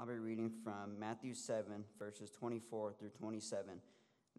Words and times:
I'll 0.00 0.06
be 0.06 0.14
reading 0.14 0.50
from 0.64 0.98
Matthew 0.98 1.34
7, 1.34 1.84
verses 1.98 2.30
24 2.30 2.94
through 2.98 3.10
27. 3.10 3.74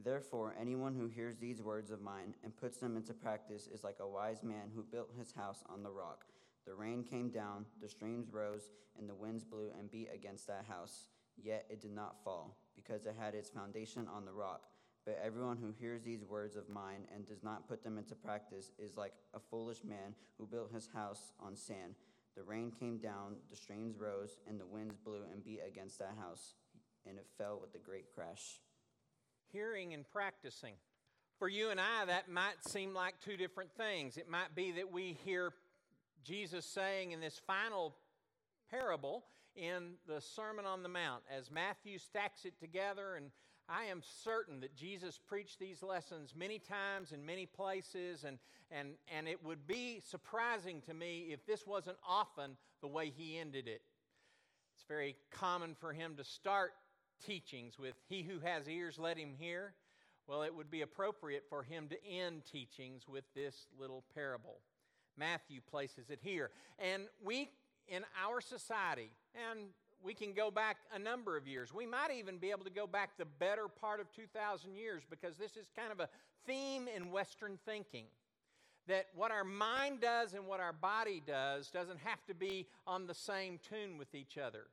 Therefore, 0.03 0.55
anyone 0.59 0.95
who 0.95 1.05
hears 1.05 1.37
these 1.37 1.61
words 1.61 1.91
of 1.91 2.01
mine 2.01 2.33
and 2.43 2.57
puts 2.57 2.77
them 2.77 2.97
into 2.97 3.13
practice 3.13 3.67
is 3.71 3.83
like 3.83 3.97
a 3.99 4.07
wise 4.07 4.41
man 4.41 4.71
who 4.73 4.81
built 4.81 5.11
his 5.15 5.31
house 5.31 5.63
on 5.71 5.83
the 5.83 5.91
rock. 5.91 6.25
The 6.65 6.73
rain 6.73 7.03
came 7.03 7.29
down, 7.29 7.67
the 7.79 7.87
streams 7.87 8.33
rose, 8.33 8.71
and 8.97 9.07
the 9.07 9.13
winds 9.13 9.43
blew 9.43 9.69
and 9.77 9.91
beat 9.91 10.09
against 10.11 10.47
that 10.47 10.65
house. 10.67 11.09
Yet 11.37 11.67
it 11.69 11.79
did 11.79 11.93
not 11.93 12.23
fall, 12.23 12.57
because 12.75 13.05
it 13.05 13.15
had 13.19 13.35
its 13.35 13.51
foundation 13.51 14.07
on 14.11 14.25
the 14.25 14.33
rock. 14.33 14.63
But 15.05 15.21
everyone 15.23 15.57
who 15.57 15.75
hears 15.79 16.01
these 16.01 16.25
words 16.25 16.55
of 16.55 16.69
mine 16.69 17.05
and 17.13 17.23
does 17.27 17.43
not 17.43 17.67
put 17.67 17.83
them 17.83 17.99
into 17.99 18.15
practice 18.15 18.71
is 18.79 18.97
like 18.97 19.13
a 19.35 19.39
foolish 19.39 19.83
man 19.83 20.15
who 20.39 20.47
built 20.47 20.73
his 20.73 20.89
house 20.91 21.33
on 21.39 21.55
sand. 21.55 21.93
The 22.35 22.43
rain 22.43 22.71
came 22.71 22.97
down, 22.97 23.35
the 23.49 23.55
streams 23.55 23.97
rose, 23.99 24.37
and 24.47 24.59
the 24.59 24.65
winds 24.65 24.95
blew 25.03 25.21
and 25.31 25.43
beat 25.43 25.61
against 25.67 25.99
that 25.99 26.15
house, 26.19 26.55
and 27.05 27.17
it 27.17 27.27
fell 27.37 27.59
with 27.61 27.75
a 27.75 27.85
great 27.85 28.05
crash. 28.15 28.59
Hearing 29.51 29.93
and 29.93 30.09
practicing. 30.09 30.75
For 31.37 31.49
you 31.49 31.71
and 31.71 31.79
I, 31.79 32.05
that 32.05 32.29
might 32.29 32.63
seem 32.63 32.93
like 32.93 33.15
two 33.19 33.35
different 33.35 33.71
things. 33.75 34.15
It 34.15 34.29
might 34.29 34.55
be 34.55 34.71
that 34.73 34.91
we 34.91 35.17
hear 35.25 35.53
Jesus 36.23 36.65
saying 36.65 37.11
in 37.11 37.19
this 37.19 37.41
final 37.45 37.95
parable 38.69 39.25
in 39.55 39.95
the 40.07 40.21
Sermon 40.21 40.65
on 40.65 40.83
the 40.83 40.89
Mount 40.89 41.23
as 41.35 41.51
Matthew 41.51 41.97
stacks 41.97 42.45
it 42.45 42.59
together 42.59 43.15
and 43.15 43.31
I 43.71 43.85
am 43.85 44.01
certain 44.23 44.59
that 44.61 44.75
Jesus 44.75 45.17
preached 45.17 45.59
these 45.59 45.81
lessons 45.81 46.33
many 46.35 46.59
times 46.59 47.13
in 47.13 47.25
many 47.25 47.45
places, 47.45 48.25
and, 48.25 48.37
and, 48.69 48.89
and 49.15 49.29
it 49.29 49.43
would 49.45 49.65
be 49.65 50.01
surprising 50.05 50.81
to 50.87 50.93
me 50.93 51.29
if 51.31 51.45
this 51.45 51.65
wasn't 51.65 51.97
often 52.07 52.57
the 52.81 52.87
way 52.87 53.13
he 53.15 53.37
ended 53.37 53.67
it. 53.69 53.81
It's 54.75 54.83
very 54.87 55.15
common 55.31 55.75
for 55.79 55.93
him 55.93 56.15
to 56.17 56.23
start 56.23 56.71
teachings 57.25 57.79
with, 57.79 57.93
He 58.09 58.23
who 58.23 58.39
has 58.39 58.67
ears, 58.67 58.99
let 58.99 59.17
him 59.17 59.35
hear. 59.37 59.73
Well, 60.27 60.43
it 60.43 60.53
would 60.53 60.69
be 60.69 60.81
appropriate 60.81 61.45
for 61.49 61.63
him 61.63 61.87
to 61.89 62.05
end 62.05 62.43
teachings 62.51 63.07
with 63.07 63.23
this 63.35 63.67
little 63.79 64.03
parable. 64.13 64.59
Matthew 65.17 65.61
places 65.61 66.09
it 66.09 66.19
here. 66.21 66.51
And 66.79 67.03
we, 67.23 67.49
in 67.87 68.03
our 68.21 68.41
society, 68.41 69.11
and 69.49 69.69
we 70.03 70.13
can 70.13 70.33
go 70.33 70.51
back 70.51 70.77
a 70.93 70.99
number 70.99 71.37
of 71.37 71.47
years. 71.47 71.73
We 71.73 71.85
might 71.85 72.11
even 72.17 72.37
be 72.37 72.51
able 72.51 72.63
to 72.63 72.71
go 72.71 72.87
back 72.87 73.17
the 73.17 73.25
better 73.25 73.67
part 73.67 73.99
of 73.99 74.11
2,000 74.13 74.75
years 74.75 75.03
because 75.09 75.35
this 75.37 75.57
is 75.57 75.67
kind 75.75 75.91
of 75.91 75.99
a 75.99 76.09
theme 76.45 76.87
in 76.93 77.11
Western 77.11 77.59
thinking. 77.65 78.05
That 78.87 79.07
what 79.15 79.31
our 79.31 79.43
mind 79.43 80.01
does 80.01 80.33
and 80.33 80.47
what 80.47 80.59
our 80.59 80.73
body 80.73 81.21
does 81.25 81.69
doesn't 81.69 81.99
have 81.99 82.25
to 82.27 82.33
be 82.33 82.67
on 82.87 83.05
the 83.05 83.13
same 83.13 83.59
tune 83.69 83.97
with 83.97 84.15
each 84.15 84.37
other. 84.37 84.63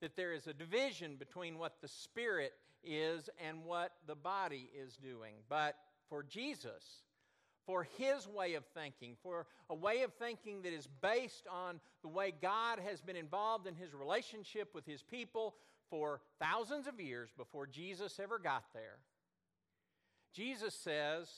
That 0.00 0.16
there 0.16 0.32
is 0.32 0.48
a 0.48 0.52
division 0.52 1.14
between 1.16 1.58
what 1.58 1.80
the 1.80 1.88
spirit 1.88 2.52
is 2.82 3.30
and 3.46 3.64
what 3.64 3.92
the 4.06 4.16
body 4.16 4.68
is 4.76 4.96
doing. 4.96 5.34
But 5.48 5.76
for 6.08 6.24
Jesus, 6.24 7.04
for 7.66 7.86
his 7.98 8.26
way 8.26 8.54
of 8.54 8.64
thinking, 8.74 9.16
for 9.22 9.46
a 9.70 9.74
way 9.74 10.02
of 10.02 10.12
thinking 10.14 10.62
that 10.62 10.72
is 10.72 10.88
based 11.00 11.46
on 11.50 11.80
the 12.02 12.08
way 12.08 12.32
God 12.42 12.78
has 12.80 13.00
been 13.00 13.16
involved 13.16 13.66
in 13.66 13.74
his 13.74 13.94
relationship 13.94 14.74
with 14.74 14.86
his 14.86 15.02
people 15.02 15.54
for 15.90 16.20
thousands 16.40 16.86
of 16.86 17.00
years 17.00 17.30
before 17.36 17.66
Jesus 17.66 18.18
ever 18.18 18.38
got 18.38 18.64
there. 18.72 18.98
Jesus 20.34 20.74
says, 20.74 21.28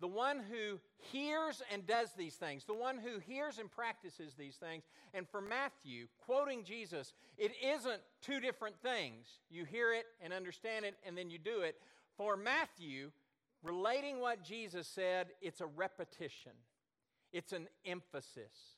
the 0.00 0.08
one 0.08 0.40
who 0.50 0.80
hears 1.12 1.62
and 1.72 1.86
does 1.86 2.10
these 2.16 2.34
things, 2.34 2.64
the 2.64 2.74
one 2.74 2.98
who 2.98 3.18
hears 3.20 3.58
and 3.58 3.70
practices 3.70 4.34
these 4.34 4.56
things. 4.56 4.84
And 5.14 5.26
for 5.28 5.40
Matthew, 5.40 6.08
quoting 6.26 6.64
Jesus, 6.64 7.14
it 7.38 7.52
isn't 7.64 8.00
two 8.20 8.40
different 8.40 8.76
things. 8.82 9.26
You 9.50 9.64
hear 9.64 9.92
it 9.94 10.04
and 10.20 10.32
understand 10.32 10.84
it, 10.84 10.96
and 11.06 11.16
then 11.16 11.30
you 11.30 11.38
do 11.38 11.60
it. 11.60 11.76
For 12.16 12.36
Matthew, 12.36 13.12
relating 13.64 14.20
what 14.20 14.44
Jesus 14.44 14.86
said, 14.86 15.28
it's 15.40 15.60
a 15.60 15.66
repetition, 15.66 16.52
it's 17.32 17.52
an 17.52 17.66
emphasis. 17.84 18.76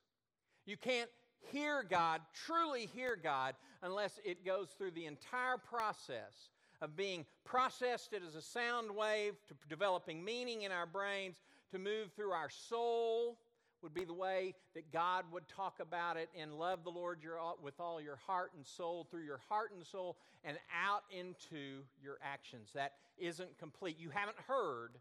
You 0.64 0.76
can't 0.76 1.10
hear 1.52 1.84
God, 1.88 2.20
truly 2.46 2.86
hear 2.94 3.18
God, 3.20 3.54
unless 3.82 4.18
it 4.24 4.44
goes 4.44 4.68
through 4.76 4.92
the 4.92 5.06
entire 5.06 5.58
process 5.58 6.50
of 6.80 6.96
being 6.96 7.24
processed 7.44 8.12
as 8.12 8.34
a 8.34 8.42
sound 8.42 8.90
wave 8.90 9.34
to 9.48 9.54
developing 9.68 10.24
meaning 10.24 10.62
in 10.62 10.72
our 10.72 10.86
brains 10.86 11.36
to 11.70 11.78
move 11.78 12.12
through 12.14 12.32
our 12.32 12.50
soul 12.50 13.38
would 13.86 13.94
be 13.94 14.04
the 14.04 14.12
way 14.12 14.52
that 14.74 14.92
God 14.92 15.26
would 15.30 15.46
talk 15.46 15.78
about 15.78 16.16
it 16.16 16.28
and 16.36 16.58
love 16.58 16.82
the 16.82 16.90
Lord 16.90 17.20
your, 17.22 17.38
with 17.62 17.78
all 17.78 18.00
your 18.00 18.16
heart 18.26 18.50
and 18.56 18.66
soul 18.66 19.06
through 19.08 19.22
your 19.22 19.38
heart 19.48 19.70
and 19.76 19.86
soul 19.86 20.16
and 20.42 20.56
out 20.84 21.04
into 21.16 21.84
your 22.02 22.18
actions. 22.20 22.70
That 22.74 22.94
isn't 23.16 23.56
complete. 23.60 23.96
You 23.96 24.10
haven't 24.10 24.38
heard 24.48 24.98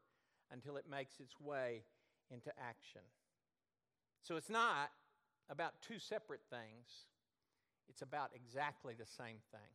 until 0.51 0.78
it 0.78 0.85
makes 0.88 1.19
its 1.19 1.34
way 1.40 1.81
into 2.29 2.51
action. 2.59 3.01
So 4.22 4.35
it's 4.35 4.51
not 4.51 4.91
about 5.50 5.73
two 5.81 5.97
separate 5.97 6.41
things, 6.52 7.07
it's 7.90 8.03
about 8.03 8.29
exactly 8.35 8.94
the 8.94 9.07
same 9.07 9.38
thing. 9.52 9.73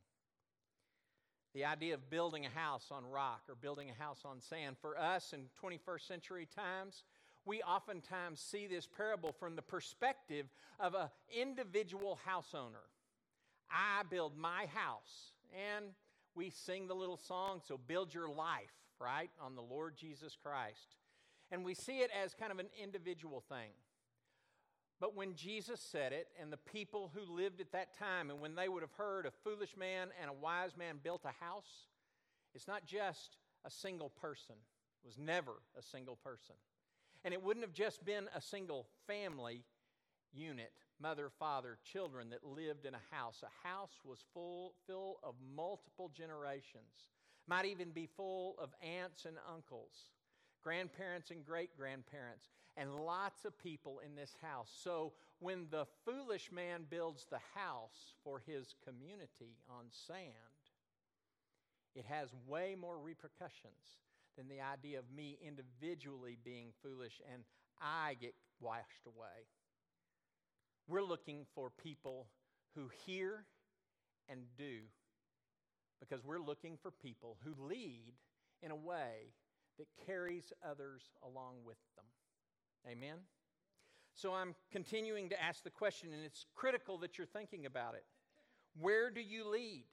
The 1.53 1.65
idea 1.65 1.95
of 1.95 2.11
building 2.11 2.47
a 2.47 2.49
house 2.49 2.93
on 2.93 3.05
rock 3.05 3.43
or 3.49 3.57
building 3.57 3.91
a 3.91 4.01
house 4.01 4.21
on 4.25 4.41
sand. 4.41 4.77
For 4.81 4.97
us 4.97 5.33
in 5.33 5.47
21st 5.61 6.07
century 6.07 6.47
times, 6.55 7.03
we 7.45 7.63
oftentimes 7.63 8.41
see 8.41 8.67
this 8.67 8.87
parable 8.87 9.33
from 9.33 9.57
the 9.57 9.63
perspective 9.63 10.47
of 10.79 10.95
an 10.95 11.09
individual 11.35 12.19
house 12.25 12.55
owner. 12.55 12.85
I 13.71 14.03
build 14.11 14.37
my 14.37 14.67
house, 14.75 15.33
and 15.55 15.87
we 16.35 16.51
sing 16.51 16.87
the 16.87 16.95
little 16.95 17.17
song, 17.17 17.61
so 17.67 17.79
build 17.79 18.13
your 18.13 18.29
life, 18.29 18.73
right, 19.01 19.31
on 19.41 19.55
the 19.55 19.63
Lord 19.63 19.97
Jesus 19.97 20.37
Christ. 20.41 20.97
And 21.51 21.65
we 21.65 21.75
see 21.75 21.99
it 21.99 22.11
as 22.23 22.35
kind 22.35 22.53
of 22.53 22.59
an 22.59 22.69
individual 22.81 23.43
thing. 23.49 23.73
But 25.01 25.17
when 25.17 25.35
Jesus 25.35 25.81
said 25.81 26.13
it, 26.13 26.29
and 26.41 26.53
the 26.53 26.59
people 26.59 27.11
who 27.15 27.35
lived 27.35 27.61
at 27.61 27.73
that 27.73 27.97
time, 27.99 28.31
and 28.31 28.41
when 28.41 28.55
they 28.55 28.69
would 28.69 28.83
have 28.83 28.93
heard 28.93 29.25
a 29.25 29.31
foolish 29.31 29.77
man 29.77 30.09
and 30.21 30.31
a 30.31 30.35
wise 30.35 30.77
man 30.77 30.99
built 31.03 31.23
a 31.25 31.45
house, 31.45 31.87
it's 32.55 32.69
not 32.69 32.85
just 32.85 33.39
a 33.65 33.71
single 33.71 34.11
person. 34.11 34.57
It 35.03 35.07
was 35.07 35.19
never 35.19 35.53
a 35.79 35.83
single 35.83 36.17
person. 36.17 36.55
And 37.25 37.35
it 37.35 37.43
wouldn't 37.43 37.65
have 37.65 37.75
just 37.75 38.05
been 38.05 38.29
a 38.35 38.41
single 38.41 38.87
family 39.07 39.65
unit 40.33 40.73
mother, 41.01 41.31
father, 41.39 41.79
children 41.83 42.31
that 42.31 42.45
lived 42.45 42.85
in 42.85 42.95
a 42.95 43.15
house. 43.15 43.43
A 43.43 43.69
house 43.69 44.01
was 44.05 44.25
full, 44.35 44.75
full 44.87 45.19
of 45.23 45.35
multiple 45.57 46.11
generations, 46.15 47.09
might 47.47 47.65
even 47.65 47.91
be 47.91 48.07
full 48.07 48.55
of 48.59 48.71
aunts 48.83 49.25
and 49.25 49.37
uncles, 49.53 50.11
grandparents 50.63 51.31
and 51.31 51.45
great 51.45 51.77
grandparents, 51.77 52.49
and 52.77 52.95
lots 52.95 53.45
of 53.45 53.59
people 53.59 54.01
in 54.05 54.15
this 54.15 54.35
house. 54.43 54.71
So 54.83 55.13
when 55.39 55.67
the 55.71 55.87
foolish 56.05 56.53
man 56.53 56.85
builds 56.89 57.27
the 57.31 57.41
house 57.55 58.15
for 58.23 58.43
his 58.47 58.75
community 58.85 59.57
on 59.69 59.87
sand, 59.91 60.29
it 61.95 62.05
has 62.07 62.29
way 62.47 62.77
more 62.79 62.99
repercussions 62.99 63.99
than 64.37 64.49
the 64.49 64.61
idea 64.61 64.99
of 64.99 65.05
me 65.15 65.39
individually 65.47 66.37
being 66.45 66.69
foolish 66.83 67.21
and 67.33 67.43
I 67.81 68.17
get 68.21 68.35
washed 68.61 69.07
away. 69.07 69.49
We're 70.89 71.03
looking 71.03 71.47
for 71.55 71.71
people 71.71 72.27
who 72.75 72.89
hear 73.07 73.45
and 74.29 74.41
do 74.57 74.81
because 76.01 76.25
we're 76.25 76.41
looking 76.41 76.79
for 76.81 76.91
people 76.91 77.37
who 77.45 77.55
lead 77.63 78.15
in 78.63 78.71
a 78.71 78.77
way 78.77 79.33
that 79.79 79.87
carries 80.07 80.53
others 80.69 81.03
along 81.23 81.57
with 81.65 81.79
them. 81.97 82.05
Amen? 82.91 83.17
So 84.15 84.35
I'm 84.35 84.55
continuing 84.71 85.29
to 85.31 85.43
ask 85.43 85.63
the 85.63 85.71
question, 85.71 86.13
and 86.13 86.25
it's 86.25 86.45
critical 86.55 86.99
that 86.99 87.17
you're 87.17 87.27
thinking 87.27 87.67
about 87.67 87.95
it. 87.95 88.05
Where 88.79 89.11
do 89.11 89.21
you 89.21 89.49
lead? 89.49 89.85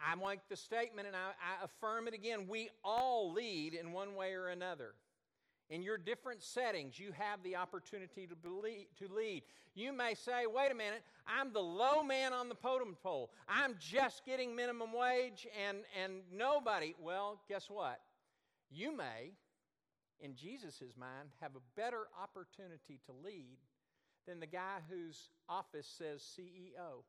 I 0.00 0.14
make 0.14 0.48
the 0.48 0.56
statement 0.56 1.06
and 1.06 1.16
I, 1.16 1.30
I, 1.40 1.64
affirm 1.64 2.08
it 2.08 2.14
again. 2.14 2.46
We 2.48 2.70
all 2.84 3.32
lead 3.32 3.74
in 3.74 3.92
one 3.92 4.14
way 4.14 4.34
or 4.34 4.48
another. 4.48 4.94
In 5.68 5.82
your 5.82 5.98
different 5.98 6.42
settings, 6.42 6.98
you 6.98 7.12
have 7.12 7.42
the 7.42 7.56
opportunity 7.56 8.26
to, 8.26 8.36
believe, 8.36 8.86
to 8.98 9.12
lead. 9.12 9.42
You 9.74 9.92
may 9.92 10.14
say, 10.14 10.46
wait 10.46 10.70
a 10.70 10.74
minute, 10.74 11.02
I'm 11.26 11.52
the 11.52 11.60
low 11.60 12.02
man 12.04 12.32
on 12.32 12.48
the 12.48 12.54
totem 12.54 12.96
pole. 13.02 13.30
I'm 13.48 13.74
just 13.80 14.24
getting 14.24 14.54
minimum 14.54 14.92
wage 14.92 15.46
and, 15.68 15.78
and 16.02 16.20
nobody. 16.32 16.94
Well, 17.02 17.40
guess 17.48 17.68
what? 17.68 18.00
You 18.70 18.96
may, 18.96 19.32
in 20.20 20.36
Jesus' 20.36 20.82
mind, 20.98 21.30
have 21.40 21.56
a 21.56 21.80
better 21.80 22.04
opportunity 22.22 23.00
to 23.06 23.12
lead 23.24 23.58
than 24.26 24.40
the 24.40 24.46
guy 24.46 24.78
whose 24.88 25.30
office 25.48 25.86
says 25.86 26.22
CEO 26.22 27.02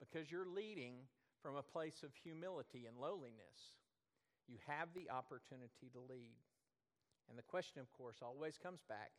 because 0.00 0.30
you're 0.30 0.46
leading 0.46 0.94
from 1.42 1.56
a 1.56 1.62
place 1.62 2.02
of 2.02 2.14
humility 2.14 2.86
and 2.86 2.96
lowliness. 2.96 3.76
You 4.48 4.58
have 4.66 4.88
the 4.94 5.10
opportunity 5.10 5.90
to 5.92 6.00
lead. 6.00 6.38
And 7.28 7.38
the 7.38 7.42
question, 7.42 7.80
of 7.80 7.90
course, 7.92 8.18
always 8.22 8.58
comes 8.58 8.80
back 8.88 9.12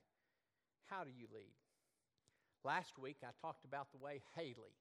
how 0.87 1.03
do 1.03 1.11
you 1.11 1.27
lead? 1.33 1.55
Last 2.63 2.99
week, 2.99 3.17
I 3.23 3.31
talked 3.41 3.65
about 3.65 3.91
the 3.91 4.03
way 4.03 4.21
Haley 4.35 4.77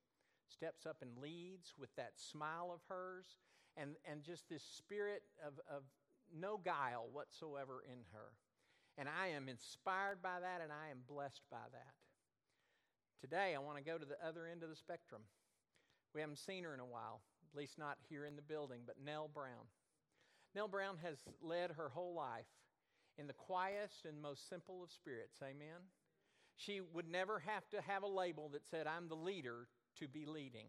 steps 0.48 0.84
up 0.86 0.96
and 1.00 1.16
leads 1.18 1.74
with 1.78 1.94
that 1.96 2.12
smile 2.16 2.70
of 2.72 2.80
hers 2.88 3.38
and, 3.76 3.96
and 4.04 4.22
just 4.22 4.48
this 4.48 4.62
spirit 4.62 5.22
of, 5.46 5.54
of 5.70 5.82
no 6.34 6.60
guile 6.62 7.08
whatsoever 7.12 7.82
in 7.86 7.98
her. 8.12 8.34
And 8.98 9.08
I 9.08 9.28
am 9.28 9.48
inspired 9.48 10.22
by 10.22 10.40
that 10.40 10.60
and 10.62 10.70
I 10.70 10.90
am 10.90 10.98
blessed 11.08 11.42
by 11.50 11.64
that. 11.72 11.94
Today, 13.20 13.54
I 13.54 13.58
want 13.58 13.78
to 13.78 13.84
go 13.84 13.98
to 13.98 14.04
the 14.04 14.18
other 14.26 14.46
end 14.50 14.62
of 14.62 14.68
the 14.68 14.76
spectrum. 14.76 15.22
We 16.14 16.20
haven't 16.20 16.38
seen 16.38 16.64
her 16.64 16.74
in 16.74 16.80
a 16.80 16.84
while, 16.84 17.22
at 17.52 17.58
least 17.58 17.78
not 17.78 17.98
here 18.08 18.24
in 18.24 18.36
the 18.36 18.42
building, 18.42 18.80
but 18.86 18.96
Nell 19.04 19.28
Brown. 19.32 19.66
Nell 20.54 20.68
Brown 20.68 20.96
has 21.02 21.16
led 21.42 21.72
her 21.72 21.88
whole 21.88 22.14
life 22.14 22.46
in 23.18 23.26
the 23.26 23.32
quietest 23.32 24.04
and 24.06 24.20
most 24.20 24.48
simple 24.48 24.82
of 24.82 24.90
spirits. 24.90 25.38
Amen. 25.42 25.80
She 26.56 26.80
would 26.92 27.10
never 27.10 27.38
have 27.40 27.68
to 27.70 27.80
have 27.80 28.02
a 28.02 28.08
label 28.08 28.50
that 28.50 28.62
said, 28.70 28.86
I'm 28.86 29.08
the 29.08 29.14
leader 29.14 29.68
to 29.98 30.08
be 30.08 30.26
leading. 30.26 30.66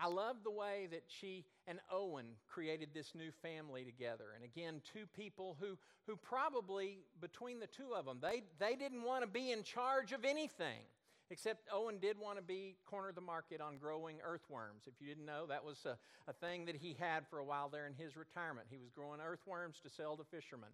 I 0.00 0.06
love 0.06 0.36
the 0.44 0.50
way 0.50 0.86
that 0.92 1.02
she 1.08 1.44
and 1.66 1.80
Owen 1.90 2.26
created 2.46 2.90
this 2.94 3.14
new 3.14 3.32
family 3.42 3.84
together. 3.84 4.26
And 4.34 4.44
again, 4.44 4.80
two 4.92 5.06
people 5.16 5.56
who, 5.60 5.76
who 6.06 6.16
probably, 6.16 7.00
between 7.20 7.58
the 7.58 7.66
two 7.66 7.94
of 7.96 8.04
them, 8.04 8.18
they, 8.22 8.44
they 8.60 8.76
didn't 8.76 9.02
want 9.02 9.22
to 9.22 9.28
be 9.28 9.50
in 9.50 9.64
charge 9.64 10.12
of 10.12 10.24
anything. 10.24 10.82
Except 11.30 11.68
Owen 11.70 11.98
did 11.98 12.18
want 12.18 12.38
to 12.38 12.42
be 12.42 12.76
corner 12.86 13.10
of 13.10 13.14
the 13.14 13.20
market 13.20 13.60
on 13.60 13.76
growing 13.76 14.16
earthworms. 14.24 14.84
If 14.86 14.94
you 15.00 15.06
didn't 15.06 15.26
know, 15.26 15.46
that 15.46 15.62
was 15.62 15.84
a, 15.84 15.98
a 16.26 16.32
thing 16.32 16.64
that 16.66 16.76
he 16.76 16.96
had 16.98 17.26
for 17.28 17.38
a 17.38 17.44
while 17.44 17.68
there 17.68 17.86
in 17.86 17.92
his 17.92 18.16
retirement. 18.16 18.66
He 18.70 18.78
was 18.78 18.88
growing 18.88 19.20
earthworms 19.20 19.78
to 19.82 19.90
sell 19.90 20.16
to 20.16 20.24
fishermen. 20.24 20.70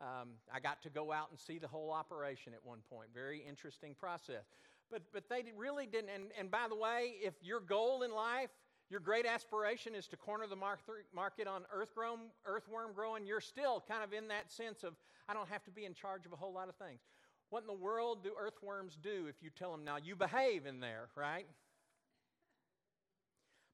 Um, 0.00 0.30
I 0.52 0.60
got 0.60 0.82
to 0.82 0.90
go 0.90 1.12
out 1.12 1.28
and 1.30 1.38
see 1.38 1.58
the 1.58 1.68
whole 1.68 1.90
operation 1.90 2.54
at 2.54 2.64
one 2.64 2.78
point. 2.90 3.08
Very 3.12 3.44
interesting 3.46 3.94
process. 3.94 4.44
But, 4.90 5.02
but 5.12 5.28
they 5.28 5.44
really 5.56 5.86
didn't. 5.86 6.10
And, 6.14 6.24
and 6.38 6.50
by 6.50 6.66
the 6.68 6.76
way, 6.76 7.16
if 7.20 7.34
your 7.42 7.60
goal 7.60 8.02
in 8.02 8.12
life, 8.12 8.50
your 8.88 9.00
great 9.00 9.26
aspiration 9.26 9.94
is 9.94 10.06
to 10.08 10.16
corner 10.16 10.46
the 10.46 10.56
market 10.56 11.46
on 11.46 11.62
earthworm, 11.70 12.20
earthworm 12.46 12.94
growing, 12.94 13.26
you're 13.26 13.42
still 13.42 13.84
kind 13.86 14.02
of 14.02 14.14
in 14.14 14.28
that 14.28 14.50
sense 14.50 14.82
of, 14.82 14.94
I 15.28 15.34
don't 15.34 15.48
have 15.50 15.62
to 15.64 15.70
be 15.70 15.84
in 15.84 15.92
charge 15.92 16.24
of 16.24 16.32
a 16.32 16.36
whole 16.36 16.54
lot 16.54 16.70
of 16.70 16.76
things. 16.76 17.00
What 17.50 17.62
in 17.62 17.66
the 17.66 17.72
world 17.72 18.22
do 18.22 18.32
earthworms 18.38 18.98
do 19.02 19.26
if 19.28 19.42
you 19.42 19.50
tell 19.50 19.72
them, 19.72 19.84
now 19.84 19.96
you 19.96 20.16
behave 20.16 20.66
in 20.66 20.80
there, 20.80 21.08
right? 21.16 21.46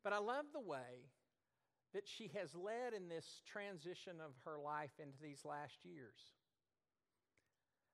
But 0.02 0.12
I 0.12 0.18
love 0.18 0.44
the 0.52 0.60
way 0.60 1.10
that 1.94 2.06
she 2.06 2.30
has 2.34 2.54
led 2.54 2.92
in 2.94 3.08
this 3.08 3.40
transition 3.50 4.14
of 4.20 4.32
her 4.44 4.58
life 4.58 4.90
into 4.98 5.16
these 5.22 5.44
last 5.44 5.78
years. 5.84 6.34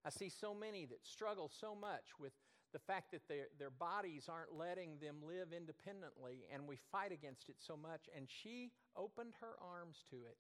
I 0.05 0.11
see 0.11 0.31
so 0.31 0.55
many 0.55 0.87
that 0.87 1.05
struggle 1.05 1.51
so 1.61 1.75
much 1.75 2.19
with 2.19 2.33
the 2.73 2.79
fact 2.79 3.11
that 3.13 3.27
their, 3.29 3.47
their 3.59 3.71
bodies 3.71 4.29
aren't 4.29 4.55
letting 4.57 4.99
them 5.01 5.17
live 5.27 5.49
independently, 5.55 6.47
and 6.53 6.67
we 6.67 6.77
fight 6.91 7.13
against 7.13 7.49
it 7.49 7.57
so 7.59 7.77
much. 7.77 8.09
And 8.17 8.27
she 8.29 8.73
opened 8.97 9.35
her 9.41 9.55
arms 9.61 10.05
to 10.11 10.17
it 10.17 10.39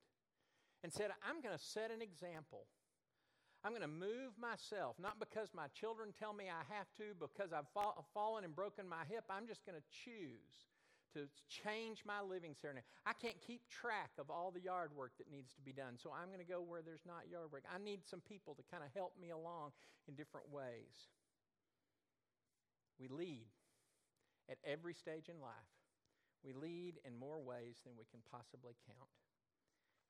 and 0.82 0.92
said, 0.92 1.10
I'm 1.28 1.42
going 1.42 1.56
to 1.56 1.62
set 1.62 1.90
an 1.90 2.00
example. 2.00 2.66
I'm 3.64 3.72
going 3.76 3.84
to 3.84 3.92
move 3.92 4.32
myself, 4.40 4.96
not 4.96 5.20
because 5.20 5.52
my 5.52 5.68
children 5.76 6.16
tell 6.16 6.32
me 6.32 6.48
I 6.48 6.64
have 6.72 6.88
to, 6.96 7.12
because 7.20 7.52
I've 7.52 7.68
fall, 7.74 8.08
fallen 8.14 8.44
and 8.44 8.56
broken 8.56 8.88
my 8.88 9.04
hip. 9.08 9.24
I'm 9.28 9.46
just 9.46 9.66
going 9.68 9.76
to 9.76 9.84
choose 9.92 10.64
to 11.12 11.28
change 11.50 12.00
my 12.06 12.22
living 12.22 12.54
ceremony. 12.56 12.86
I 13.04 13.12
can't 13.12 13.36
keep 13.44 13.60
track 13.68 14.14
of 14.16 14.30
all 14.30 14.48
the 14.54 14.62
yard 14.62 14.94
work 14.96 15.12
that 15.18 15.28
needs 15.28 15.52
to 15.54 15.62
be 15.62 15.72
done, 15.72 15.98
so 16.00 16.08
I'm 16.08 16.32
going 16.32 16.40
to 16.40 16.48
go 16.48 16.62
where 16.62 16.80
there's 16.80 17.04
not 17.04 17.28
yard 17.28 17.52
work. 17.52 17.64
I 17.68 17.82
need 17.82 18.06
some 18.06 18.22
people 18.24 18.54
to 18.54 18.64
kind 18.70 18.80
of 18.80 18.88
help 18.94 19.12
me 19.20 19.28
along 19.28 19.76
in 20.08 20.14
different 20.14 20.48
ways. 20.48 21.10
We 22.96 23.08
lead 23.08 23.50
at 24.48 24.56
every 24.64 24.94
stage 24.94 25.28
in 25.28 25.36
life. 25.42 25.72
We 26.40 26.56
lead 26.56 26.96
in 27.04 27.12
more 27.12 27.42
ways 27.42 27.82
than 27.84 27.98
we 27.98 28.08
can 28.08 28.24
possibly 28.30 28.72
count. 28.88 29.12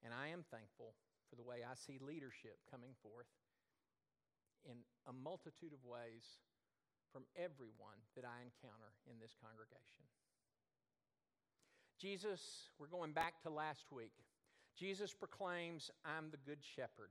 And 0.04 0.14
I 0.14 0.28
am 0.30 0.44
thankful 0.52 0.94
for 1.28 1.36
the 1.36 1.46
way 1.46 1.62
I 1.62 1.74
see 1.74 1.98
leadership 1.98 2.58
coming 2.70 2.94
forth 3.02 3.26
in 4.64 4.76
a 5.08 5.12
multitude 5.12 5.72
of 5.72 5.82
ways 5.84 6.40
from 7.12 7.24
everyone 7.36 7.98
that 8.14 8.24
I 8.24 8.42
encounter 8.42 8.94
in 9.10 9.18
this 9.18 9.34
congregation. 9.40 10.06
Jesus, 11.98 12.70
we're 12.78 12.86
going 12.86 13.12
back 13.12 13.42
to 13.42 13.50
last 13.50 13.92
week. 13.92 14.12
Jesus 14.78 15.12
proclaims, 15.12 15.90
I'm 16.04 16.30
the 16.30 16.38
good 16.38 16.60
shepherd. 16.62 17.10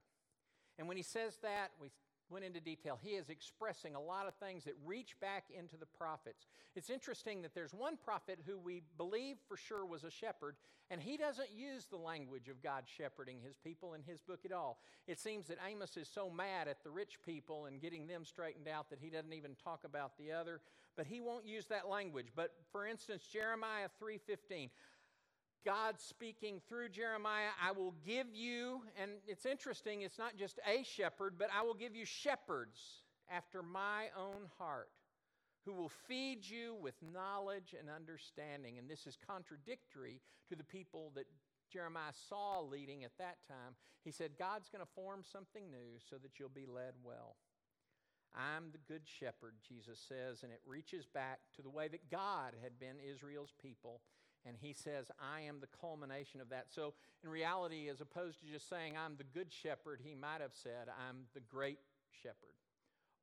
And 0.77 0.87
when 0.87 0.97
he 0.97 1.03
says 1.03 1.37
that, 1.43 1.71
we 1.79 1.91
went 2.29 2.45
into 2.45 2.59
detail. 2.59 2.99
He 3.01 3.11
is 3.11 3.29
expressing 3.29 3.95
a 3.95 4.01
lot 4.01 4.27
of 4.27 4.33
things 4.35 4.63
that 4.65 4.75
reach 4.85 5.19
back 5.19 5.45
into 5.57 5.77
the 5.77 5.85
prophets. 5.85 6.47
It's 6.75 6.89
interesting 6.89 7.41
that 7.41 7.53
there's 7.53 7.73
one 7.73 7.97
prophet 7.97 8.39
who 8.45 8.57
we 8.57 8.83
believe 8.97 9.37
for 9.47 9.57
sure 9.57 9.85
was 9.85 10.03
a 10.03 10.11
shepherd, 10.11 10.55
and 10.91 11.01
he 11.01 11.17
doesn't 11.17 11.51
use 11.51 11.85
the 11.85 11.97
language 11.97 12.49
of 12.49 12.63
God 12.63 12.83
shepherding 12.85 13.37
his 13.45 13.57
people 13.57 13.93
in 13.93 14.01
his 14.03 14.21
book 14.21 14.39
at 14.45 14.51
all. 14.51 14.81
It 15.07 15.19
seems 15.19 15.47
that 15.47 15.57
Amos 15.67 15.97
is 15.97 16.07
so 16.07 16.29
mad 16.29 16.67
at 16.67 16.83
the 16.83 16.89
rich 16.89 17.19
people 17.25 17.65
and 17.65 17.81
getting 17.81 18.07
them 18.07 18.25
straightened 18.25 18.67
out 18.67 18.89
that 18.89 18.99
he 18.99 19.09
doesn't 19.09 19.33
even 19.33 19.55
talk 19.63 19.83
about 19.83 20.17
the 20.17 20.31
other, 20.31 20.61
but 20.95 21.07
he 21.07 21.21
won't 21.21 21.45
use 21.45 21.65
that 21.67 21.87
language. 21.87 22.27
But 22.35 22.53
for 22.71 22.85
instance, 22.85 23.23
Jeremiah 23.31 23.89
3:15, 24.01 24.69
God 25.65 25.99
speaking 25.99 26.61
through 26.67 26.89
Jeremiah, 26.89 27.49
I 27.61 27.71
will 27.71 27.93
give 28.05 28.27
you, 28.33 28.81
and 29.01 29.11
it's 29.27 29.45
interesting, 29.45 30.01
it's 30.01 30.17
not 30.17 30.37
just 30.37 30.59
a 30.67 30.83
shepherd, 30.83 31.35
but 31.37 31.49
I 31.57 31.63
will 31.63 31.73
give 31.73 31.95
you 31.95 32.05
shepherds 32.05 32.79
after 33.29 33.61
my 33.61 34.05
own 34.17 34.47
heart 34.57 34.89
who 35.65 35.73
will 35.73 35.91
feed 36.07 36.39
you 36.47 36.75
with 36.81 36.95
knowledge 37.13 37.75
and 37.77 37.89
understanding. 37.89 38.77
And 38.77 38.89
this 38.89 39.05
is 39.05 39.17
contradictory 39.27 40.21
to 40.47 40.55
the 40.55 40.63
people 40.63 41.11
that 41.15 41.25
Jeremiah 41.71 42.13
saw 42.29 42.61
leading 42.61 43.03
at 43.03 43.17
that 43.19 43.37
time. 43.47 43.75
He 44.03 44.11
said, 44.11 44.31
God's 44.39 44.69
going 44.69 44.83
to 44.83 44.91
form 44.95 45.21
something 45.29 45.69
new 45.69 45.99
so 46.09 46.15
that 46.23 46.39
you'll 46.39 46.49
be 46.49 46.65
led 46.65 46.93
well. 47.03 47.35
I'm 48.35 48.71
the 48.71 48.79
good 48.87 49.01
shepherd, 49.05 49.55
Jesus 49.67 49.99
says, 50.07 50.43
and 50.43 50.51
it 50.51 50.61
reaches 50.65 51.05
back 51.05 51.39
to 51.55 51.61
the 51.61 51.69
way 51.69 51.87
that 51.87 52.09
God 52.09 52.53
had 52.61 52.79
been 52.79 52.97
Israel's 52.99 53.53
people 53.61 54.01
and 54.45 54.55
he 54.59 54.73
says, 54.73 55.11
I 55.19 55.41
am 55.41 55.59
the 55.59 55.67
culmination 55.79 56.41
of 56.41 56.49
that. 56.49 56.67
So, 56.69 56.93
in 57.23 57.29
reality, 57.29 57.89
as 57.89 58.01
opposed 58.01 58.39
to 58.39 58.51
just 58.51 58.69
saying, 58.69 58.93
I'm 58.97 59.15
the 59.17 59.23
good 59.23 59.51
shepherd, 59.51 59.99
he 60.03 60.15
might 60.15 60.41
have 60.41 60.53
said, 60.53 60.87
I'm 60.87 61.25
the 61.33 61.41
great 61.41 61.79
shepherd. 62.23 62.55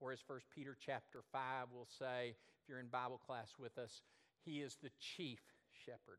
Or 0.00 0.12
as 0.12 0.20
1 0.26 0.40
Peter 0.54 0.76
chapter 0.78 1.22
5 1.32 1.72
will 1.72 1.88
say, 1.98 2.34
if 2.62 2.68
you're 2.68 2.80
in 2.80 2.88
Bible 2.88 3.20
class 3.24 3.54
with 3.58 3.78
us, 3.78 4.02
he 4.44 4.60
is 4.60 4.76
the 4.82 4.90
chief 5.00 5.40
shepherd. 5.84 6.18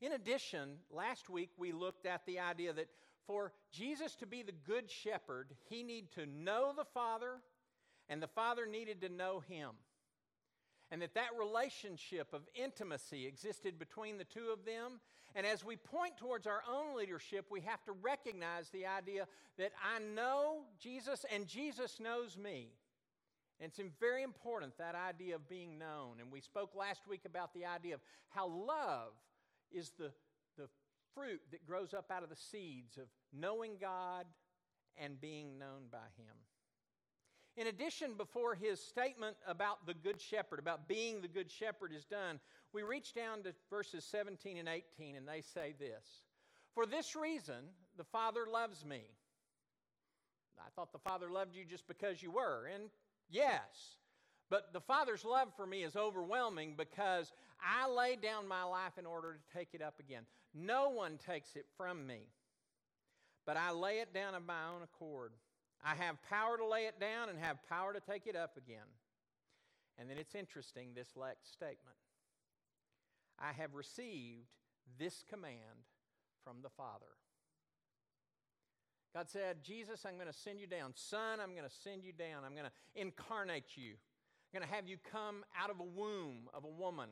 In 0.00 0.12
addition, 0.12 0.76
last 0.90 1.28
week 1.28 1.50
we 1.56 1.72
looked 1.72 2.06
at 2.06 2.24
the 2.26 2.38
idea 2.38 2.72
that 2.72 2.88
for 3.26 3.52
Jesus 3.72 4.14
to 4.16 4.26
be 4.26 4.42
the 4.42 4.52
good 4.52 4.90
shepherd, 4.90 5.48
he 5.68 5.82
needed 5.82 6.12
to 6.12 6.26
know 6.26 6.72
the 6.76 6.84
Father, 6.84 7.40
and 8.08 8.22
the 8.22 8.28
Father 8.28 8.66
needed 8.66 9.00
to 9.00 9.08
know 9.08 9.40
him 9.40 9.70
and 10.90 11.02
that 11.02 11.14
that 11.14 11.30
relationship 11.38 12.32
of 12.32 12.42
intimacy 12.54 13.26
existed 13.26 13.78
between 13.78 14.18
the 14.18 14.24
two 14.24 14.50
of 14.52 14.64
them. 14.64 15.00
And 15.34 15.46
as 15.46 15.64
we 15.64 15.76
point 15.76 16.16
towards 16.16 16.46
our 16.46 16.62
own 16.70 16.96
leadership, 16.96 17.46
we 17.50 17.60
have 17.62 17.82
to 17.84 17.92
recognize 17.92 18.68
the 18.70 18.86
idea 18.86 19.26
that 19.58 19.72
I 19.82 19.98
know 20.14 20.62
Jesus 20.78 21.24
and 21.32 21.48
Jesus 21.48 21.98
knows 21.98 22.36
me. 22.36 22.68
And 23.60 23.70
it's 23.70 23.80
very 24.00 24.22
important, 24.22 24.76
that 24.78 24.94
idea 24.94 25.36
of 25.36 25.48
being 25.48 25.78
known. 25.78 26.20
And 26.20 26.30
we 26.30 26.40
spoke 26.40 26.74
last 26.74 27.06
week 27.08 27.22
about 27.24 27.54
the 27.54 27.66
idea 27.66 27.94
of 27.94 28.00
how 28.28 28.48
love 28.48 29.12
is 29.70 29.92
the, 29.98 30.12
the 30.56 30.68
fruit 31.14 31.40
that 31.52 31.64
grows 31.66 31.94
up 31.94 32.10
out 32.10 32.22
of 32.22 32.28
the 32.28 32.36
seeds 32.36 32.96
of 32.96 33.04
knowing 33.32 33.72
God 33.80 34.26
and 34.96 35.20
being 35.20 35.58
known 35.58 35.84
by 35.90 36.06
Him. 36.16 36.34
In 37.56 37.68
addition, 37.68 38.14
before 38.16 38.54
his 38.54 38.80
statement 38.80 39.36
about 39.46 39.86
the 39.86 39.94
Good 39.94 40.20
Shepherd, 40.20 40.58
about 40.58 40.88
being 40.88 41.20
the 41.20 41.28
Good 41.28 41.50
Shepherd, 41.50 41.92
is 41.92 42.04
done, 42.04 42.40
we 42.72 42.82
reach 42.82 43.14
down 43.14 43.44
to 43.44 43.54
verses 43.70 44.04
17 44.04 44.56
and 44.56 44.68
18, 44.68 45.14
and 45.14 45.28
they 45.28 45.40
say 45.40 45.74
this 45.78 46.22
For 46.74 46.84
this 46.84 47.14
reason, 47.14 47.64
the 47.96 48.04
Father 48.04 48.46
loves 48.50 48.84
me. 48.84 49.02
I 50.58 50.70
thought 50.74 50.92
the 50.92 50.98
Father 50.98 51.30
loved 51.30 51.54
you 51.54 51.64
just 51.64 51.86
because 51.86 52.22
you 52.22 52.32
were, 52.32 52.68
and 52.74 52.84
yes. 53.30 53.98
But 54.50 54.72
the 54.72 54.80
Father's 54.80 55.24
love 55.24 55.48
for 55.56 55.66
me 55.66 55.84
is 55.84 55.96
overwhelming 55.96 56.74
because 56.76 57.32
I 57.60 57.88
lay 57.88 58.16
down 58.16 58.48
my 58.48 58.64
life 58.64 58.98
in 58.98 59.06
order 59.06 59.34
to 59.34 59.58
take 59.58 59.68
it 59.72 59.82
up 59.82 60.00
again. 60.00 60.24
No 60.54 60.90
one 60.90 61.18
takes 61.18 61.56
it 61.56 61.66
from 61.76 62.06
me, 62.06 62.28
but 63.46 63.56
I 63.56 63.70
lay 63.70 63.98
it 63.98 64.12
down 64.12 64.34
of 64.34 64.44
my 64.44 64.68
own 64.74 64.82
accord. 64.82 65.32
I 65.84 65.94
have 65.94 66.16
power 66.30 66.56
to 66.56 66.66
lay 66.66 66.86
it 66.86 66.98
down 66.98 67.28
and 67.28 67.38
have 67.38 67.58
power 67.68 67.92
to 67.92 68.00
take 68.00 68.26
it 68.26 68.36
up 68.36 68.56
again. 68.56 68.88
And 69.98 70.08
then 70.08 70.16
it's 70.18 70.34
interesting, 70.34 70.88
this 70.94 71.08
next 71.16 71.52
statement. 71.52 71.96
I 73.38 73.52
have 73.52 73.74
received 73.74 74.48
this 74.98 75.24
command 75.28 75.84
from 76.42 76.56
the 76.62 76.70
Father. 76.70 77.12
God 79.14 79.28
said, 79.28 79.62
Jesus, 79.62 80.04
I'm 80.06 80.14
going 80.14 80.26
to 80.26 80.32
send 80.32 80.58
you 80.58 80.66
down. 80.66 80.92
Son, 80.94 81.38
I'm 81.40 81.52
going 81.52 81.68
to 81.68 81.76
send 81.84 82.02
you 82.02 82.12
down. 82.12 82.44
I'm 82.44 82.52
going 82.52 82.66
to 82.66 83.00
incarnate 83.00 83.76
you. 83.76 83.92
I'm 83.92 84.60
going 84.60 84.68
to 84.68 84.74
have 84.74 84.88
you 84.88 84.96
come 85.12 85.44
out 85.60 85.70
of 85.70 85.80
a 85.80 85.84
womb 85.84 86.48
of 86.52 86.64
a 86.64 86.68
woman 86.68 87.10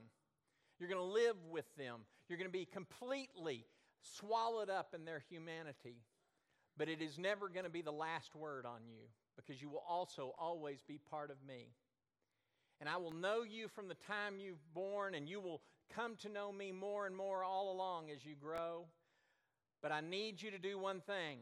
You're 0.78 0.88
going 0.88 1.00
to 1.00 1.12
live 1.12 1.36
with 1.48 1.66
them. 1.76 2.00
You're 2.28 2.38
going 2.38 2.50
to 2.50 2.52
be 2.52 2.64
completely 2.64 3.66
swallowed 4.00 4.70
up 4.70 4.94
in 4.94 5.04
their 5.04 5.22
humanity. 5.28 6.02
But 6.76 6.88
it 6.88 7.02
is 7.02 7.18
never 7.18 7.48
going 7.48 7.64
to 7.64 7.70
be 7.70 7.82
the 7.82 7.92
last 7.92 8.34
word 8.34 8.64
on 8.66 8.80
you 8.86 9.04
because 9.36 9.60
you 9.60 9.68
will 9.68 9.84
also 9.88 10.34
always 10.38 10.82
be 10.86 10.98
part 11.10 11.30
of 11.30 11.36
me. 11.46 11.68
And 12.80 12.88
I 12.88 12.96
will 12.96 13.12
know 13.12 13.42
you 13.42 13.68
from 13.68 13.88
the 13.88 13.94
time 13.94 14.40
you've 14.40 14.74
born, 14.74 15.14
and 15.14 15.28
you 15.28 15.40
will 15.40 15.60
come 15.94 16.16
to 16.16 16.28
know 16.28 16.50
me 16.50 16.72
more 16.72 17.06
and 17.06 17.16
more 17.16 17.44
all 17.44 17.72
along 17.72 18.10
as 18.10 18.24
you 18.24 18.34
grow. 18.34 18.86
But 19.82 19.92
I 19.92 20.00
need 20.00 20.42
you 20.42 20.50
to 20.50 20.58
do 20.58 20.78
one 20.78 21.00
thing 21.00 21.38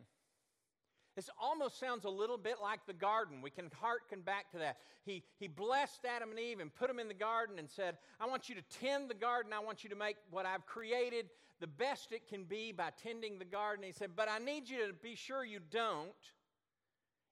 this 1.17 1.29
almost 1.41 1.79
sounds 1.79 2.05
a 2.05 2.11
little 2.11 2.39
bit 2.39 2.57
like 2.63 2.81
the 2.87 2.93
garden. 2.93 3.43
We 3.43 3.51
can 3.51 3.71
harken 3.81 4.21
back 4.21 4.51
to 4.53 4.59
that. 4.59 4.77
He, 5.05 5.25
he 5.39 5.49
blessed 5.49 6.05
Adam 6.05 6.31
and 6.31 6.39
Eve 6.39 6.61
and 6.61 6.75
put 6.75 6.89
them 6.89 6.99
in 6.99 7.09
the 7.09 7.15
garden 7.15 7.59
and 7.59 7.69
said, 7.69 7.97
I 8.21 8.27
want 8.27 8.49
you 8.49 8.55
to 8.55 8.63
tend 8.81 9.11
the 9.11 9.15
garden. 9.15 9.53
I 9.53 9.59
want 9.59 9.83
you 9.83 9.91
to 9.91 9.97
make 9.97 10.17
what 10.31 10.47
I've 10.47 10.67
created 10.67 11.27
the 11.61 11.67
best 11.67 12.13
it 12.13 12.29
can 12.29 12.45
be 12.45 12.73
by 12.73 12.91
tending 13.03 13.39
the 13.39 13.45
garden. 13.45 13.85
He 13.85 13.93
said, 13.93 14.11
But 14.17 14.29
I 14.31 14.39
need 14.39 14.69
you 14.69 14.87
to 14.87 14.93
be 14.93 15.15
sure 15.15 15.45
you 15.45 15.61
don't 15.71 16.09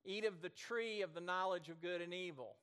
eat 0.04 0.24
of 0.24 0.42
the 0.42 0.48
tree 0.48 1.02
of 1.02 1.14
the 1.14 1.20
knowledge 1.20 1.68
of 1.68 1.80
good 1.80 2.00
and 2.00 2.12
evil. 2.12 2.56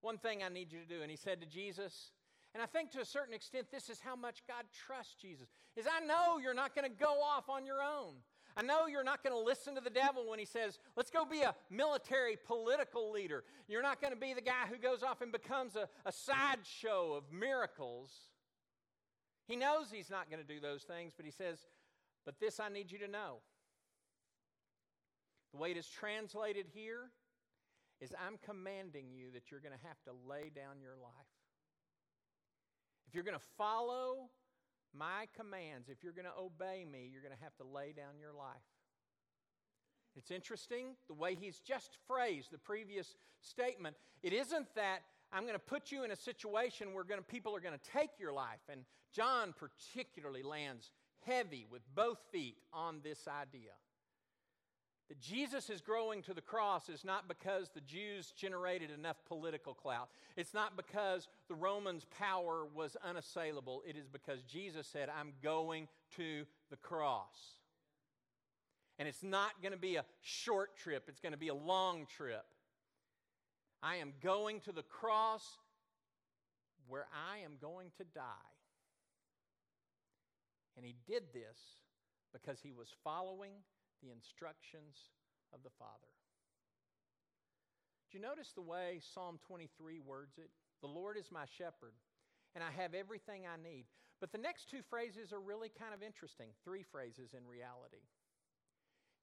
One 0.00 0.18
thing 0.18 0.42
I 0.42 0.48
need 0.48 0.72
you 0.72 0.80
to 0.80 0.86
do. 0.86 1.02
And 1.02 1.10
he 1.10 1.16
said 1.16 1.40
to 1.40 1.46
Jesus, 1.46 2.12
and 2.54 2.62
I 2.62 2.66
think 2.66 2.90
to 2.92 3.00
a 3.00 3.04
certain 3.04 3.34
extent, 3.34 3.66
this 3.70 3.90
is 3.90 4.00
how 4.00 4.16
much 4.16 4.42
God 4.46 4.64
trusts 4.86 5.14
Jesus, 5.20 5.48
is 5.76 5.86
I 5.86 6.04
know 6.04 6.38
you're 6.38 6.54
not 6.54 6.74
going 6.74 6.90
to 6.90 6.96
go 6.96 7.20
off 7.22 7.48
on 7.48 7.66
your 7.66 7.82
own. 7.82 8.14
I 8.58 8.62
know 8.62 8.88
you're 8.88 9.04
not 9.04 9.22
going 9.22 9.32
to 9.32 9.40
listen 9.40 9.76
to 9.76 9.80
the 9.80 9.88
devil 9.88 10.28
when 10.28 10.40
he 10.40 10.44
says, 10.44 10.80
let's 10.96 11.10
go 11.10 11.24
be 11.24 11.42
a 11.42 11.54
military 11.70 12.36
political 12.44 13.12
leader. 13.12 13.44
You're 13.68 13.82
not 13.82 14.00
going 14.00 14.12
to 14.12 14.18
be 14.18 14.34
the 14.34 14.40
guy 14.40 14.66
who 14.68 14.76
goes 14.76 15.04
off 15.04 15.20
and 15.20 15.30
becomes 15.30 15.76
a, 15.76 15.88
a 16.04 16.10
sideshow 16.10 17.12
of 17.12 17.32
miracles. 17.32 18.10
He 19.46 19.54
knows 19.54 19.92
he's 19.92 20.10
not 20.10 20.28
going 20.28 20.44
to 20.44 20.54
do 20.54 20.58
those 20.58 20.82
things, 20.82 21.12
but 21.16 21.24
he 21.24 21.30
says, 21.30 21.58
but 22.26 22.40
this 22.40 22.58
I 22.58 22.68
need 22.68 22.90
you 22.90 22.98
to 22.98 23.06
know. 23.06 23.36
The 25.52 25.58
way 25.58 25.70
it 25.70 25.76
is 25.76 25.88
translated 25.88 26.66
here 26.74 27.10
is 28.00 28.12
I'm 28.26 28.38
commanding 28.44 29.06
you 29.12 29.30
that 29.34 29.52
you're 29.52 29.60
going 29.60 29.78
to 29.78 29.86
have 29.86 30.02
to 30.06 30.10
lay 30.28 30.50
down 30.52 30.80
your 30.82 30.96
life. 31.00 31.12
If 33.06 33.14
you're 33.14 33.24
going 33.24 33.38
to 33.38 33.46
follow 33.56 34.30
my 34.94 35.28
commands, 35.36 35.88
if 35.88 36.02
you're 36.02 36.12
going 36.12 36.26
to 36.26 36.40
obey 36.40 36.84
me, 36.90 37.08
you're 37.12 37.22
going 37.22 37.36
to 37.36 37.44
have 37.44 37.56
to 37.56 37.64
lay 37.64 37.92
down 37.92 38.18
your 38.20 38.32
life. 38.32 38.56
It's 40.16 40.30
interesting 40.30 40.96
the 41.06 41.14
way 41.14 41.34
he's 41.34 41.60
just 41.60 41.96
phrased 42.06 42.50
the 42.50 42.58
previous 42.58 43.16
statement. 43.40 43.96
It 44.22 44.32
isn't 44.32 44.74
that 44.74 45.00
I'm 45.32 45.42
going 45.42 45.54
to 45.54 45.58
put 45.60 45.92
you 45.92 46.04
in 46.04 46.10
a 46.10 46.16
situation 46.16 46.92
where 46.92 47.04
gonna, 47.04 47.22
people 47.22 47.54
are 47.54 47.60
going 47.60 47.78
to 47.78 47.90
take 47.90 48.10
your 48.18 48.32
life. 48.32 48.60
And 48.70 48.82
John 49.14 49.54
particularly 49.56 50.42
lands 50.42 50.90
heavy 51.24 51.66
with 51.70 51.82
both 51.94 52.18
feet 52.32 52.56
on 52.72 53.00
this 53.04 53.28
idea. 53.28 53.72
That 55.08 55.20
Jesus 55.20 55.70
is 55.70 55.80
growing 55.80 56.22
to 56.22 56.34
the 56.34 56.42
cross 56.42 56.90
is 56.90 57.02
not 57.02 57.28
because 57.28 57.70
the 57.70 57.80
Jews 57.80 58.32
generated 58.36 58.90
enough 58.90 59.16
political 59.26 59.72
clout. 59.72 60.10
It's 60.36 60.52
not 60.52 60.76
because 60.76 61.28
the 61.48 61.54
Romans' 61.54 62.04
power 62.18 62.66
was 62.74 62.96
unassailable. 63.02 63.82
It 63.86 63.96
is 63.96 64.06
because 64.06 64.42
Jesus 64.42 64.86
said, 64.86 65.08
I'm 65.08 65.32
going 65.42 65.88
to 66.16 66.44
the 66.70 66.76
cross. 66.76 67.56
And 68.98 69.08
it's 69.08 69.22
not 69.22 69.52
going 69.62 69.72
to 69.72 69.78
be 69.78 69.96
a 69.96 70.04
short 70.20 70.76
trip, 70.76 71.04
it's 71.08 71.20
going 71.20 71.32
to 71.32 71.38
be 71.38 71.48
a 71.48 71.54
long 71.54 72.06
trip. 72.16 72.44
I 73.82 73.96
am 73.96 74.12
going 74.22 74.60
to 74.62 74.72
the 74.72 74.82
cross 74.82 75.44
where 76.88 77.06
I 77.30 77.44
am 77.44 77.52
going 77.60 77.90
to 77.98 78.04
die. 78.14 78.50
And 80.76 80.84
he 80.84 80.96
did 81.06 81.22
this 81.32 81.58
because 82.32 82.60
he 82.60 82.72
was 82.72 82.88
following 83.04 83.52
the 84.02 84.10
instructions 84.10 85.10
of 85.52 85.62
the 85.62 85.74
Father. 85.78 86.12
Do 88.10 88.18
you 88.18 88.22
notice 88.24 88.52
the 88.52 88.62
way 88.62 89.00
Psalm 89.14 89.38
23 89.46 90.00
words 90.00 90.38
it? 90.38 90.50
The 90.80 90.88
Lord 90.88 91.16
is 91.16 91.30
my 91.30 91.44
shepherd, 91.58 91.92
and 92.54 92.64
I 92.64 92.70
have 92.80 92.94
everything 92.94 93.42
I 93.44 93.60
need. 93.60 93.84
But 94.20 94.32
the 94.32 94.38
next 94.38 94.70
two 94.70 94.82
phrases 94.88 95.32
are 95.32 95.40
really 95.40 95.68
kind 95.68 95.94
of 95.94 96.02
interesting. 96.02 96.48
Three 96.64 96.82
phrases 96.82 97.34
in 97.36 97.46
reality. 97.46 98.02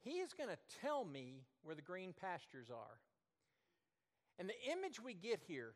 He 0.03 0.19
is 0.19 0.33
going 0.33 0.49
to 0.49 0.57
tell 0.81 1.03
me 1.03 1.41
where 1.63 1.75
the 1.75 1.81
green 1.81 2.13
pastures 2.13 2.69
are. 2.69 2.99
And 4.37 4.47
the 4.47 4.71
image 4.71 5.01
we 5.01 5.13
get 5.13 5.41
here, 5.47 5.73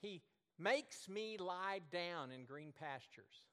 he 0.00 0.22
makes 0.58 1.08
me 1.08 1.36
lie 1.38 1.80
down 1.92 2.32
in 2.32 2.44
green 2.44 2.72
pastures. 2.78 3.44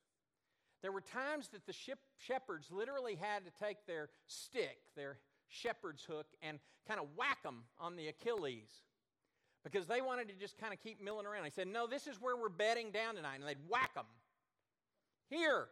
There 0.86 0.92
were 0.92 1.02
times 1.02 1.48
that 1.48 1.66
the 1.66 1.74
shepherds 2.20 2.68
literally 2.72 3.16
had 3.16 3.44
to 3.46 3.52
take 3.60 3.88
their 3.88 4.10
stick, 4.28 4.78
their 4.96 5.18
shepherd's 5.48 6.04
hook, 6.04 6.28
and 6.44 6.60
kind 6.88 7.00
of 7.00 7.08
whack 7.16 7.42
them 7.42 7.64
on 7.80 7.96
the 7.96 8.08
Achilles 8.10 8.70
because 9.64 9.88
they 9.88 10.00
wanted 10.00 10.28
to 10.28 10.36
just 10.36 10.60
kind 10.60 10.72
of 10.74 10.80
keep 10.80 11.04
milling 11.04 11.26
around. 11.26 11.46
He 11.46 11.50
said, 11.50 11.68
No, 11.68 11.88
this 11.88 12.06
is 12.06 12.22
where 12.22 12.38
we're 12.38 12.50
bedding 12.50 12.92
down 12.92 13.16
tonight. 13.16 13.40
And 13.40 13.48
they'd 13.48 13.68
whack 13.68 13.96
them. 13.96 14.06
Here, 15.28 15.70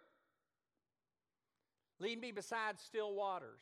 lead 1.99 2.19
me 2.19 2.31
beside 2.31 2.79
still 2.79 3.13
waters. 3.13 3.61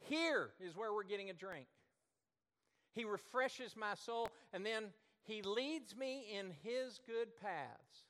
Here 0.00 0.50
is 0.58 0.74
where 0.76 0.92
we're 0.92 1.04
getting 1.04 1.30
a 1.30 1.34
drink. 1.34 1.68
He 2.92 3.04
refreshes 3.04 3.76
my 3.76 3.94
soul, 3.94 4.30
and 4.52 4.66
then 4.66 4.86
He 5.22 5.42
leads 5.42 5.94
me 5.94 6.26
in 6.36 6.50
His 6.64 6.98
good 7.06 7.36
paths. 7.40 8.03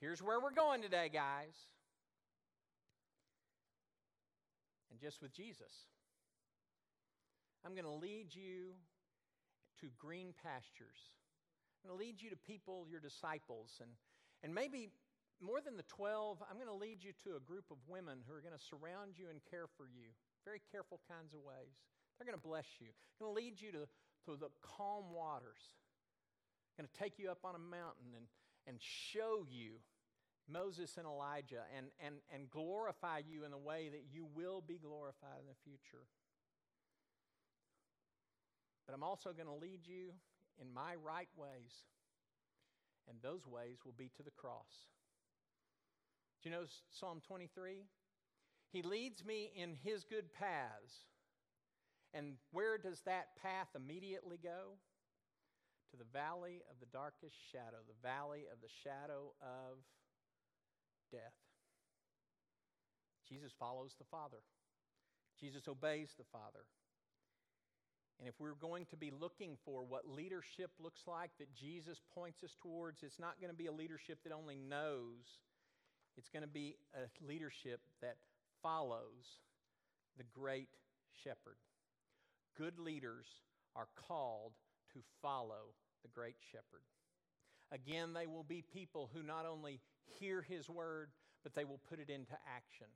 Here's 0.00 0.22
where 0.22 0.38
we're 0.40 0.52
going 0.52 0.82
today, 0.82 1.08
guys. 1.12 1.56
And 4.90 5.00
just 5.00 5.22
with 5.22 5.32
Jesus, 5.32 5.72
I'm 7.64 7.72
going 7.72 7.88
to 7.88 7.96
lead 7.96 8.28
you 8.34 8.76
to 9.80 9.88
green 9.98 10.34
pastures. 10.44 11.00
I'm 11.80 11.88
going 11.88 11.98
to 11.98 12.04
lead 12.04 12.20
you 12.20 12.28
to 12.28 12.36
people, 12.36 12.84
your 12.90 13.00
disciples, 13.00 13.80
and, 13.80 13.88
and 14.44 14.52
maybe 14.52 14.92
more 15.40 15.60
than 15.64 15.76
the 15.76 15.88
12, 15.88 16.44
I'm 16.44 16.56
going 16.56 16.68
to 16.68 16.76
lead 16.76 17.00
you 17.00 17.12
to 17.24 17.36
a 17.36 17.40
group 17.40 17.64
of 17.72 17.76
women 17.88 18.20
who 18.28 18.36
are 18.36 18.40
going 18.44 18.56
to 18.56 18.68
surround 18.68 19.16
you 19.16 19.28
and 19.32 19.40
care 19.48 19.68
for 19.80 19.88
you, 19.88 20.12
very 20.44 20.60
careful 20.72 21.00
kinds 21.08 21.32
of 21.32 21.40
ways. 21.40 21.72
They're 22.16 22.28
going 22.28 22.36
to 22.36 22.48
bless 22.48 22.68
you. 22.80 22.88
I'm 22.92 23.28
going 23.28 23.32
to 23.32 23.40
lead 23.40 23.60
you 23.60 23.72
to, 23.80 23.84
to 24.28 24.36
the 24.36 24.52
calm 24.60 25.12
waters. 25.12 25.60
I'm 26.76 26.84
going 26.84 26.88
to 26.92 26.96
take 27.00 27.16
you 27.16 27.32
up 27.32 27.44
on 27.44 27.56
a 27.56 27.60
mountain 27.60 28.12
and, 28.16 28.28
and 28.66 28.76
show 28.80 29.46
you 29.48 29.80
Moses 30.48 30.96
and 30.96 31.06
Elijah 31.06 31.62
and, 31.76 31.86
and, 32.04 32.16
and 32.32 32.50
glorify 32.50 33.20
you 33.26 33.44
in 33.44 33.50
the 33.50 33.58
way 33.58 33.88
that 33.90 34.04
you 34.12 34.26
will 34.34 34.62
be 34.66 34.78
glorified 34.78 35.40
in 35.40 35.46
the 35.46 35.58
future. 35.64 36.06
But 38.86 38.94
I'm 38.94 39.02
also 39.02 39.32
going 39.32 39.48
to 39.48 39.54
lead 39.54 39.80
you 39.84 40.12
in 40.60 40.72
my 40.72 40.94
right 41.04 41.28
ways, 41.36 41.74
and 43.08 43.18
those 43.22 43.46
ways 43.46 43.78
will 43.84 43.94
be 43.96 44.10
to 44.16 44.22
the 44.22 44.30
cross. 44.30 44.86
Do 46.42 46.48
you 46.48 46.54
know 46.54 46.64
Psalm 46.90 47.20
23? 47.26 47.82
He 48.72 48.82
leads 48.82 49.24
me 49.24 49.50
in 49.56 49.74
his 49.82 50.04
good 50.04 50.32
paths. 50.32 51.06
And 52.14 52.34
where 52.52 52.78
does 52.78 53.00
that 53.04 53.36
path 53.42 53.68
immediately 53.74 54.38
go? 54.42 54.78
To 55.90 55.96
the 55.96 56.10
valley 56.12 56.62
of 56.70 56.80
the 56.80 56.90
darkest 56.92 57.36
shadow, 57.52 57.78
the 57.86 58.02
valley 58.02 58.44
of 58.52 58.60
the 58.60 58.72
shadow 58.82 59.32
of 59.40 59.78
death. 61.12 61.38
Jesus 63.28 63.52
follows 63.58 63.94
the 63.98 64.04
Father, 64.10 64.42
Jesus 65.40 65.68
obeys 65.68 66.10
the 66.18 66.26
Father. 66.32 66.66
And 68.18 68.28
if 68.28 68.34
we're 68.40 68.54
going 68.54 68.86
to 68.86 68.96
be 68.96 69.10
looking 69.10 69.58
for 69.64 69.84
what 69.84 70.08
leadership 70.08 70.70
looks 70.80 71.02
like 71.06 71.30
that 71.38 71.54
Jesus 71.54 72.00
points 72.14 72.42
us 72.42 72.56
towards, 72.62 73.02
it's 73.02 73.18
not 73.18 73.38
going 73.40 73.52
to 73.52 73.56
be 73.56 73.66
a 73.66 73.72
leadership 73.72 74.18
that 74.24 74.32
only 74.32 74.56
knows, 74.56 75.38
it's 76.16 76.30
going 76.30 76.42
to 76.42 76.48
be 76.48 76.76
a 76.94 77.04
leadership 77.26 77.80
that 78.00 78.16
follows 78.62 79.42
the 80.16 80.24
great 80.32 80.70
shepherd. 81.22 81.58
Good 82.56 82.78
leaders 82.78 83.26
are 83.74 83.88
called 84.08 84.52
to 84.96 85.02
follow 85.20 85.74
the 86.02 86.08
great 86.08 86.36
shepherd. 86.50 86.82
Again, 87.72 88.12
they 88.14 88.26
will 88.26 88.44
be 88.44 88.62
people 88.62 89.10
who 89.12 89.22
not 89.22 89.44
only 89.44 89.80
hear 90.18 90.40
his 90.40 90.68
word, 90.70 91.10
but 91.42 91.54
they 91.54 91.64
will 91.64 91.80
put 91.88 92.00
it 92.00 92.08
into 92.08 92.32
action. 92.56 92.86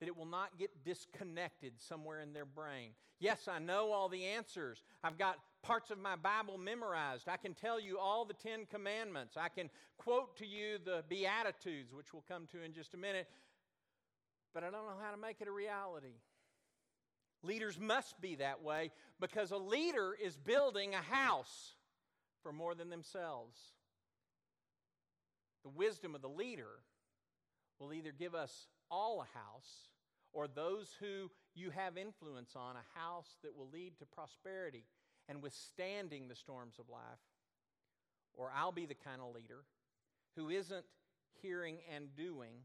That 0.00 0.08
it 0.08 0.16
will 0.16 0.26
not 0.26 0.58
get 0.58 0.84
disconnected 0.84 1.74
somewhere 1.78 2.20
in 2.20 2.32
their 2.32 2.44
brain. 2.44 2.90
Yes, 3.20 3.46
I 3.46 3.60
know 3.60 3.92
all 3.92 4.08
the 4.08 4.24
answers. 4.24 4.82
I've 5.04 5.18
got 5.18 5.36
parts 5.62 5.92
of 5.92 5.98
my 5.98 6.16
Bible 6.16 6.58
memorized. 6.58 7.28
I 7.28 7.36
can 7.36 7.54
tell 7.54 7.78
you 7.78 7.98
all 7.98 8.24
the 8.24 8.34
Ten 8.34 8.66
Commandments. 8.66 9.36
I 9.36 9.48
can 9.48 9.70
quote 9.96 10.36
to 10.38 10.46
you 10.46 10.78
the 10.84 11.04
Beatitudes, 11.08 11.92
which 11.94 12.12
we'll 12.12 12.24
come 12.26 12.48
to 12.50 12.64
in 12.64 12.72
just 12.72 12.94
a 12.94 12.96
minute. 12.96 13.28
But 14.52 14.64
I 14.64 14.70
don't 14.70 14.86
know 14.86 15.00
how 15.00 15.12
to 15.12 15.20
make 15.20 15.40
it 15.40 15.46
a 15.46 15.52
reality. 15.52 16.16
Leaders 17.42 17.78
must 17.78 18.20
be 18.20 18.36
that 18.36 18.62
way 18.62 18.90
because 19.20 19.50
a 19.50 19.56
leader 19.56 20.16
is 20.22 20.36
building 20.36 20.94
a 20.94 21.02
house 21.02 21.74
for 22.42 22.52
more 22.52 22.74
than 22.74 22.90
themselves. 22.90 23.56
the 25.64 25.68
wisdom 25.68 26.14
of 26.14 26.22
the 26.22 26.28
leader 26.28 26.82
will 27.78 27.92
either 27.92 28.12
give 28.12 28.34
us 28.34 28.66
all 28.90 29.20
a 29.22 29.38
house 29.38 29.88
or 30.32 30.48
those 30.48 30.88
who 31.00 31.30
you 31.54 31.70
have 31.70 31.96
influence 31.96 32.56
on 32.56 32.74
a 32.76 32.98
house 32.98 33.36
that 33.42 33.56
will 33.56 33.68
lead 33.72 33.98
to 33.98 34.06
prosperity 34.06 34.84
and 35.28 35.42
withstanding 35.42 36.28
the 36.28 36.34
storms 36.34 36.78
of 36.78 36.88
life. 36.88 37.20
Or 38.34 38.50
I'll 38.56 38.72
be 38.72 38.86
the 38.86 38.94
kind 38.94 39.20
of 39.20 39.34
leader 39.34 39.64
who 40.36 40.48
isn't 40.48 40.84
hearing 41.42 41.78
and 41.94 42.14
doing. 42.16 42.64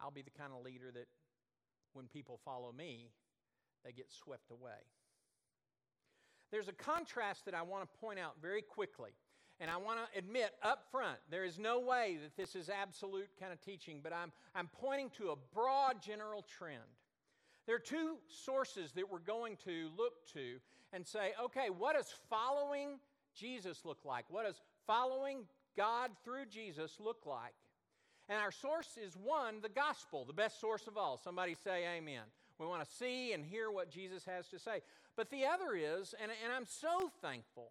I'll 0.00 0.10
be 0.10 0.22
the 0.22 0.30
kind 0.30 0.52
of 0.56 0.64
leader 0.64 0.90
that 0.92 1.06
when 1.96 2.06
people 2.06 2.38
follow 2.44 2.72
me, 2.72 3.08
they 3.84 3.92
get 3.92 4.12
swept 4.12 4.50
away. 4.50 4.84
There's 6.52 6.68
a 6.68 6.72
contrast 6.72 7.46
that 7.46 7.54
I 7.54 7.62
want 7.62 7.82
to 7.82 7.98
point 7.98 8.18
out 8.18 8.34
very 8.40 8.62
quickly. 8.62 9.10
And 9.58 9.70
I 9.70 9.78
want 9.78 9.98
to 9.98 10.18
admit 10.18 10.50
up 10.62 10.84
front, 10.90 11.18
there 11.30 11.44
is 11.44 11.58
no 11.58 11.80
way 11.80 12.18
that 12.22 12.36
this 12.36 12.54
is 12.54 12.68
absolute 12.68 13.28
kind 13.40 13.52
of 13.52 13.60
teaching, 13.62 14.00
but 14.02 14.12
I'm, 14.12 14.30
I'm 14.54 14.68
pointing 14.80 15.08
to 15.16 15.30
a 15.30 15.36
broad 15.54 16.02
general 16.02 16.44
trend. 16.58 16.82
There 17.66 17.74
are 17.74 17.80
two 17.80 18.18
sources 18.28 18.92
that 18.92 19.10
we're 19.10 19.18
going 19.18 19.56
to 19.64 19.88
look 19.96 20.26
to 20.34 20.58
and 20.92 21.06
say, 21.06 21.32
okay, 21.42 21.68
what 21.70 21.96
does 21.96 22.12
following 22.28 23.00
Jesus 23.34 23.84
look 23.84 24.04
like? 24.04 24.26
What 24.28 24.44
does 24.44 24.60
following 24.86 25.44
God 25.76 26.10
through 26.22 26.46
Jesus 26.46 26.98
look 27.00 27.24
like? 27.24 27.54
And 28.28 28.38
our 28.40 28.50
source 28.50 28.98
is 29.02 29.16
one, 29.16 29.60
the 29.62 29.68
gospel, 29.68 30.24
the 30.24 30.32
best 30.32 30.60
source 30.60 30.86
of 30.86 30.96
all. 30.96 31.16
Somebody 31.22 31.54
say 31.62 31.84
amen. 31.96 32.22
We 32.58 32.66
want 32.66 32.82
to 32.82 32.94
see 32.96 33.32
and 33.32 33.44
hear 33.44 33.70
what 33.70 33.90
Jesus 33.90 34.24
has 34.24 34.48
to 34.48 34.58
say. 34.58 34.80
But 35.16 35.30
the 35.30 35.44
other 35.44 35.74
is, 35.74 36.14
and, 36.20 36.30
and 36.44 36.52
I'm 36.52 36.66
so 36.66 37.10
thankful 37.22 37.70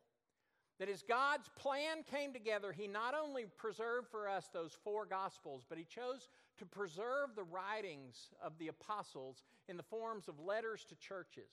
that 0.79 0.89
as 0.89 1.03
God's 1.03 1.49
plan 1.57 2.03
came 2.09 2.33
together, 2.33 2.71
He 2.71 2.87
not 2.87 3.15
only 3.15 3.45
preserved 3.57 4.07
for 4.09 4.29
us 4.29 4.49
those 4.53 4.73
four 4.83 5.05
Gospels, 5.05 5.65
but 5.67 5.77
He 5.77 5.85
chose 5.85 6.27
to 6.57 6.65
preserve 6.65 7.35
the 7.35 7.43
writings 7.43 8.29
of 8.43 8.57
the 8.57 8.67
apostles 8.67 9.43
in 9.67 9.77
the 9.77 9.83
forms 9.83 10.27
of 10.27 10.39
letters 10.39 10.85
to 10.89 10.95
churches. 10.95 11.51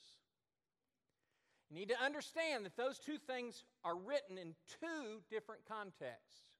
You 1.70 1.78
need 1.78 1.88
to 1.88 2.04
understand 2.04 2.64
that 2.66 2.76
those 2.76 2.98
two 2.98 3.16
things 3.16 3.64
are 3.84 3.96
written 3.96 4.38
in 4.38 4.54
two 4.80 5.20
different 5.30 5.62
contexts. 5.66 6.51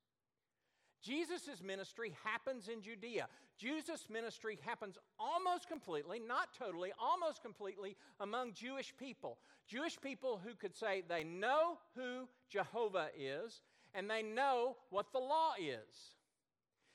Jesus' 1.02 1.62
ministry 1.62 2.14
happens 2.24 2.68
in 2.68 2.80
Judea. 2.80 3.26
Jesus' 3.58 4.06
ministry 4.08 4.58
happens 4.64 4.96
almost 5.18 5.68
completely, 5.68 6.20
not 6.20 6.48
totally, 6.56 6.92
almost 7.00 7.42
completely 7.42 7.96
among 8.20 8.52
Jewish 8.52 8.94
people. 8.96 9.38
Jewish 9.66 10.00
people 10.00 10.40
who 10.44 10.54
could 10.54 10.74
say 10.74 11.02
they 11.06 11.24
know 11.24 11.78
who 11.96 12.28
Jehovah 12.48 13.08
is 13.18 13.62
and 13.94 14.08
they 14.08 14.22
know 14.22 14.76
what 14.90 15.12
the 15.12 15.18
law 15.18 15.52
is. 15.60 16.16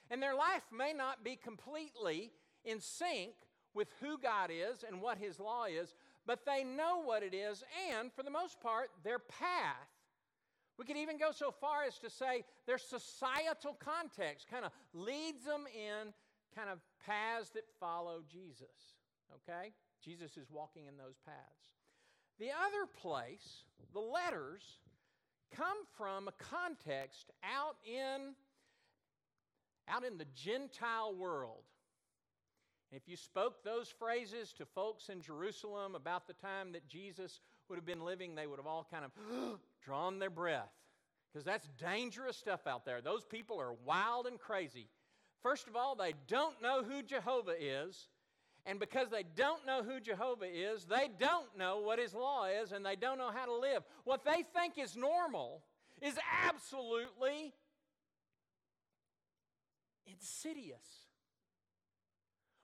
And 0.09 0.23
their 0.23 0.35
life 0.35 0.63
may 0.71 0.93
not 0.93 1.23
be 1.23 1.35
completely 1.35 2.31
in 2.63 2.79
sync 2.79 3.33
with 3.73 3.89
who 4.01 4.17
God 4.17 4.49
is 4.51 4.83
and 4.87 5.01
what 5.01 5.17
His 5.17 5.39
law 5.39 5.65
is, 5.65 5.93
but 6.25 6.45
they 6.45 6.63
know 6.63 7.01
what 7.03 7.23
it 7.23 7.33
is, 7.33 7.63
and 7.89 8.11
for 8.11 8.23
the 8.23 8.29
most 8.29 8.59
part, 8.59 8.89
their 9.03 9.19
path 9.19 9.87
we 10.77 10.86
could 10.86 10.98
even 10.98 11.17
go 11.17 11.31
so 11.31 11.51
far 11.51 11.84
as 11.84 11.98
to 12.00 12.10
say 12.10 12.43
their 12.65 12.77
societal 12.77 13.77
context 13.79 14.48
kind 14.50 14.65
of 14.65 14.72
leads 14.93 15.43
them 15.43 15.65
in 15.74 16.13
kind 16.55 16.69
of 16.69 16.79
paths 17.05 17.50
that 17.51 17.63
follow 17.79 18.22
Jesus. 18.31 18.96
Okay? 19.34 19.74
Jesus 20.03 20.38
is 20.38 20.48
walking 20.51 20.86
in 20.86 20.98
those 20.98 21.17
paths. 21.25 21.72
The 22.39 22.50
other 22.50 22.86
place, 23.01 23.63
the 23.93 24.00
letters, 24.00 24.62
come 25.55 25.77
from 25.98 26.27
a 26.27 26.31
context 26.34 27.31
out 27.43 27.77
in 27.86 28.36
out 29.89 30.03
in 30.03 30.17
the 30.17 30.27
Gentile 30.36 31.15
world. 31.15 31.63
If 32.92 33.07
you 33.07 33.16
spoke 33.16 33.63
those 33.63 33.90
phrases 33.90 34.53
to 34.53 34.66
folks 34.66 35.09
in 35.09 35.22
Jerusalem 35.22 35.96
about 35.96 36.27
the 36.27 36.33
time 36.33 36.74
that 36.74 36.87
Jesus 36.87 37.40
would 37.70 37.77
have 37.77 37.85
been 37.85 38.03
living, 38.03 38.35
they 38.35 38.48
would 38.48 38.59
have 38.59 38.68
all 38.68 38.85
kind 38.90 39.05
of 39.05 39.11
drawn 39.87 40.19
their 40.19 40.29
breath 40.29 40.73
because 41.31 41.45
that's 41.45 41.69
dangerous 41.79 42.35
stuff 42.35 42.67
out 42.67 42.83
there. 42.83 43.00
Those 43.00 43.23
people 43.23 43.59
are 43.59 43.73
wild 43.85 44.27
and 44.27 44.37
crazy. 44.37 44.89
First 45.41 45.67
of 45.67 45.77
all, 45.77 45.95
they 45.95 46.13
don't 46.27 46.61
know 46.61 46.83
who 46.83 47.01
Jehovah 47.01 47.55
is. 47.57 48.09
And 48.65 48.81
because 48.81 49.09
they 49.09 49.23
don't 49.23 49.65
know 49.65 49.81
who 49.81 50.01
Jehovah 50.01 50.45
is, 50.45 50.83
they 50.83 51.09
don't 51.17 51.57
know 51.57 51.79
what 51.79 52.00
his 52.00 52.13
law 52.13 52.47
is 52.47 52.73
and 52.73 52.85
they 52.85 52.97
don't 52.97 53.17
know 53.17 53.31
how 53.33 53.45
to 53.45 53.55
live. 53.55 53.83
What 54.03 54.25
they 54.25 54.43
think 54.53 54.77
is 54.77 54.97
normal 54.97 55.63
is 56.01 56.15
absolutely 56.43 57.53
insidious. 60.05 61.07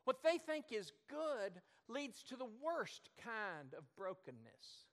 What 0.03 0.23
they 0.23 0.39
think 0.39 0.65
is 0.71 0.91
good 1.09 1.62
leads 1.88 2.21
to 2.23 2.36
the 2.36 2.49
worst 2.62 3.09
kind 3.23 3.73
of 3.77 3.83
brokenness. 3.95 4.88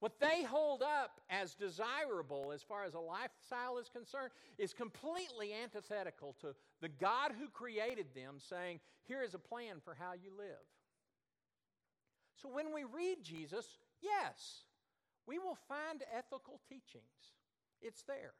What 0.00 0.18
they 0.18 0.42
hold 0.42 0.82
up 0.82 1.20
as 1.28 1.54
desirable 1.54 2.52
as 2.54 2.62
far 2.62 2.84
as 2.84 2.94
a 2.94 3.00
lifestyle 3.00 3.76
is 3.76 3.90
concerned 3.90 4.30
is 4.56 4.72
completely 4.72 5.52
antithetical 5.52 6.34
to 6.40 6.54
the 6.80 6.88
God 6.88 7.32
who 7.38 7.48
created 7.48 8.06
them 8.14 8.36
saying, 8.38 8.80
Here 9.06 9.22
is 9.22 9.34
a 9.34 9.38
plan 9.38 9.76
for 9.84 9.94
how 9.94 10.12
you 10.14 10.30
live. 10.36 10.64
So 12.40 12.48
when 12.48 12.72
we 12.74 12.84
read 12.84 13.18
Jesus, 13.22 13.66
yes, 14.00 14.64
we 15.26 15.38
will 15.38 15.58
find 15.68 16.02
ethical 16.16 16.60
teachings. 16.66 17.36
It's 17.82 18.02
there. 18.02 18.32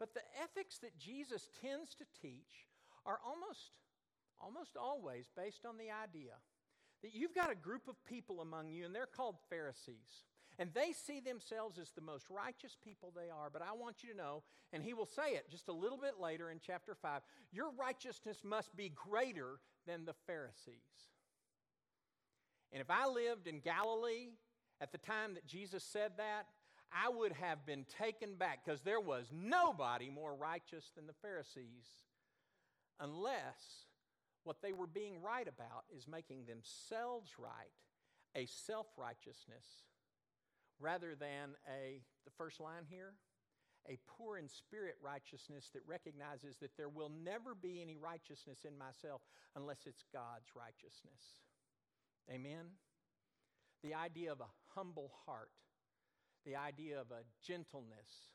But 0.00 0.12
the 0.12 0.22
ethics 0.42 0.78
that 0.78 0.98
Jesus 0.98 1.48
tends 1.60 1.94
to 1.94 2.04
teach 2.20 2.66
are 3.06 3.20
almost, 3.24 3.70
almost 4.40 4.76
always 4.76 5.26
based 5.36 5.64
on 5.64 5.78
the 5.78 5.90
idea 5.90 6.34
that 7.02 7.14
you've 7.14 7.34
got 7.34 7.52
a 7.52 7.54
group 7.54 7.86
of 7.86 8.04
people 8.04 8.40
among 8.40 8.70
you, 8.70 8.84
and 8.84 8.94
they're 8.94 9.06
called 9.06 9.36
Pharisees. 9.48 10.24
And 10.58 10.70
they 10.74 10.92
see 10.92 11.20
themselves 11.20 11.78
as 11.78 11.90
the 11.90 12.02
most 12.02 12.26
righteous 12.28 12.76
people 12.84 13.12
they 13.14 13.30
are. 13.30 13.48
But 13.50 13.62
I 13.62 13.72
want 13.72 14.02
you 14.02 14.10
to 14.10 14.16
know, 14.16 14.42
and 14.72 14.82
he 14.82 14.94
will 14.94 15.06
say 15.06 15.32
it 15.32 15.50
just 15.50 15.68
a 15.68 15.72
little 15.72 15.98
bit 15.98 16.20
later 16.20 16.50
in 16.50 16.60
chapter 16.64 16.94
5 16.94 17.22
your 17.52 17.70
righteousness 17.78 18.38
must 18.44 18.74
be 18.76 18.92
greater 18.94 19.58
than 19.86 20.04
the 20.04 20.14
Pharisees. 20.26 20.76
And 22.72 22.80
if 22.80 22.90
I 22.90 23.06
lived 23.06 23.46
in 23.46 23.60
Galilee 23.60 24.30
at 24.80 24.92
the 24.92 24.98
time 24.98 25.34
that 25.34 25.46
Jesus 25.46 25.84
said 25.84 26.12
that, 26.16 26.46
I 26.92 27.08
would 27.08 27.32
have 27.32 27.64
been 27.64 27.84
taken 27.98 28.34
back 28.34 28.64
because 28.64 28.82
there 28.82 29.00
was 29.00 29.26
nobody 29.32 30.10
more 30.10 30.34
righteous 30.34 30.90
than 30.94 31.06
the 31.06 31.14
Pharisees 31.22 31.86
unless 33.00 33.86
what 34.44 34.60
they 34.62 34.72
were 34.72 34.86
being 34.86 35.22
right 35.22 35.46
about 35.48 35.84
is 35.96 36.06
making 36.08 36.44
themselves 36.44 37.32
right, 37.38 37.72
a 38.34 38.46
self 38.46 38.86
righteousness 38.96 39.64
rather 40.82 41.14
than 41.14 41.54
a, 41.70 42.02
the 42.24 42.30
first 42.36 42.60
line 42.60 42.84
here, 42.88 43.14
a 43.88 43.98
poor 44.06 44.38
in 44.38 44.48
spirit 44.48 44.96
righteousness 45.02 45.70
that 45.72 45.82
recognizes 45.86 46.56
that 46.58 46.76
there 46.76 46.88
will 46.88 47.10
never 47.24 47.54
be 47.54 47.80
any 47.80 47.96
righteousness 47.96 48.58
in 48.66 48.76
myself 48.76 49.22
unless 49.56 49.86
it's 49.86 50.04
God's 50.12 50.50
righteousness. 50.54 51.40
Amen? 52.30 52.66
The 53.82 53.94
idea 53.94 54.30
of 54.30 54.40
a 54.40 54.52
humble 54.74 55.10
heart, 55.26 55.50
the 56.44 56.56
idea 56.56 57.00
of 57.00 57.10
a 57.10 57.24
gentleness, 57.44 58.34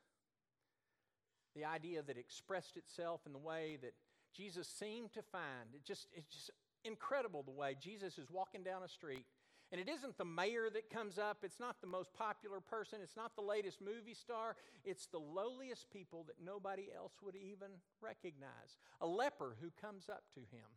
the 1.56 1.66
idea 1.66 2.02
that 2.02 2.18
expressed 2.18 2.78
itself 2.78 3.22
in 3.26 3.34
the 3.34 3.40
way 3.40 3.78
that 3.82 3.94
Jesus 4.36 4.68
seemed 4.68 5.14
to 5.14 5.22
find. 5.22 5.74
It 5.74 5.86
just, 5.86 6.08
it's 6.14 6.34
just 6.34 6.52
incredible 6.84 7.44
the 7.44 7.52
way 7.52 7.76
Jesus 7.80 8.18
is 8.18 8.30
walking 8.30 8.64
down 8.64 8.84
a 8.84 8.88
street 8.88 9.26
and 9.71 9.82
it 9.82 9.89
isn't 9.89 10.17
the 10.17 10.25
mayor 10.25 10.69
that 10.71 10.89
comes 10.89 11.17
up, 11.17 11.39
it's 11.43 11.60
not 11.60 11.82
the 11.82 11.88
most 11.88 12.13
popular 12.13 12.60
person, 12.60 12.99
it's 13.03 13.17
not 13.17 13.36
the 13.36 13.41
latest 13.41 13.82
movie 13.82 14.13
star, 14.13 14.56
it's 14.86 15.08
the 15.08 15.19
lowliest 15.19 15.89
people 15.91 16.23
that 16.27 16.38
nobody 16.43 16.88
else 16.95 17.13
would 17.21 17.36
even 17.36 17.69
recognize. 18.01 18.77
A 19.01 19.08
leper 19.08 19.58
who 19.62 19.69
comes 19.82 20.10
up 20.10 20.23
to 20.36 20.39
him 20.39 20.69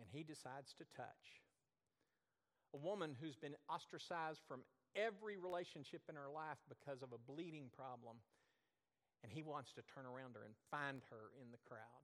and 0.00 0.08
he 0.10 0.24
decides 0.24 0.72
to 0.74 0.84
touch. 0.96 1.44
A 2.74 2.78
woman 2.78 3.14
who's 3.20 3.36
been 3.36 3.56
ostracized 3.68 4.40
from 4.48 4.62
every 4.96 5.36
relationship 5.36 6.02
in 6.08 6.16
her 6.16 6.30
life 6.32 6.58
because 6.68 7.02
of 7.02 7.12
a 7.12 7.30
bleeding 7.30 7.70
problem, 7.76 8.16
and 9.22 9.30
he 9.30 9.42
wants 9.42 9.72
to 9.72 9.82
turn 9.82 10.06
around 10.06 10.34
her 10.34 10.44
and 10.44 10.54
find 10.70 11.02
her 11.10 11.30
in 11.40 11.52
the 11.52 11.62
crowd. 11.68 12.02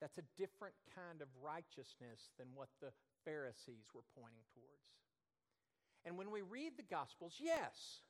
That's 0.00 0.18
a 0.18 0.28
different 0.36 0.74
kind 0.94 1.22
of 1.22 1.28
righteousness 1.42 2.30
than 2.38 2.48
what 2.54 2.68
the 2.80 2.92
Pharisees 3.24 3.88
were 3.94 4.04
pointing 4.14 4.44
towards. 4.52 4.92
And 6.04 6.16
when 6.16 6.30
we 6.30 6.42
read 6.42 6.72
the 6.76 6.82
Gospels, 6.84 7.34
yes, 7.40 8.02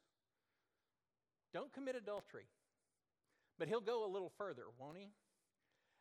don't 1.54 1.72
commit 1.72 1.96
adultery. 1.96 2.48
But 3.58 3.68
he'll 3.68 3.80
go 3.80 4.04
a 4.04 4.10
little 4.12 4.32
further, 4.36 4.64
won't 4.78 4.98
he? 4.98 5.08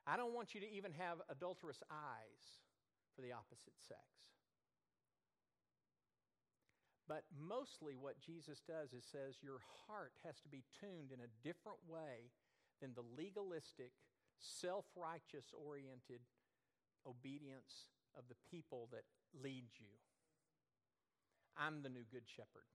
I 0.05 0.17
don't 0.17 0.33
want 0.33 0.53
you 0.53 0.61
to 0.61 0.69
even 0.69 0.91
have 0.93 1.17
adulterous 1.29 1.81
eyes 1.89 2.43
for 3.15 3.21
the 3.21 3.31
opposite 3.31 3.73
sex. 3.87 4.01
But 7.07 7.23
mostly, 7.37 7.95
what 7.95 8.19
Jesus 8.19 8.61
does 8.67 8.93
is 8.93 9.05
says 9.05 9.37
your 9.41 9.61
heart 9.87 10.13
has 10.25 10.41
to 10.41 10.49
be 10.49 10.65
tuned 10.81 11.13
in 11.13 11.21
a 11.21 11.33
different 11.45 11.77
way 11.87 12.33
than 12.81 12.93
the 12.93 13.05
legalistic, 13.15 13.93
self 14.39 14.85
righteous 14.95 15.53
oriented 15.53 16.21
obedience 17.05 17.91
of 18.17 18.25
the 18.27 18.39
people 18.49 18.89
that 18.91 19.05
lead 19.35 19.67
you. 19.77 19.93
I'm 21.55 21.83
the 21.83 21.89
new 21.89 22.03
good 22.11 22.27
shepherd. 22.27 22.67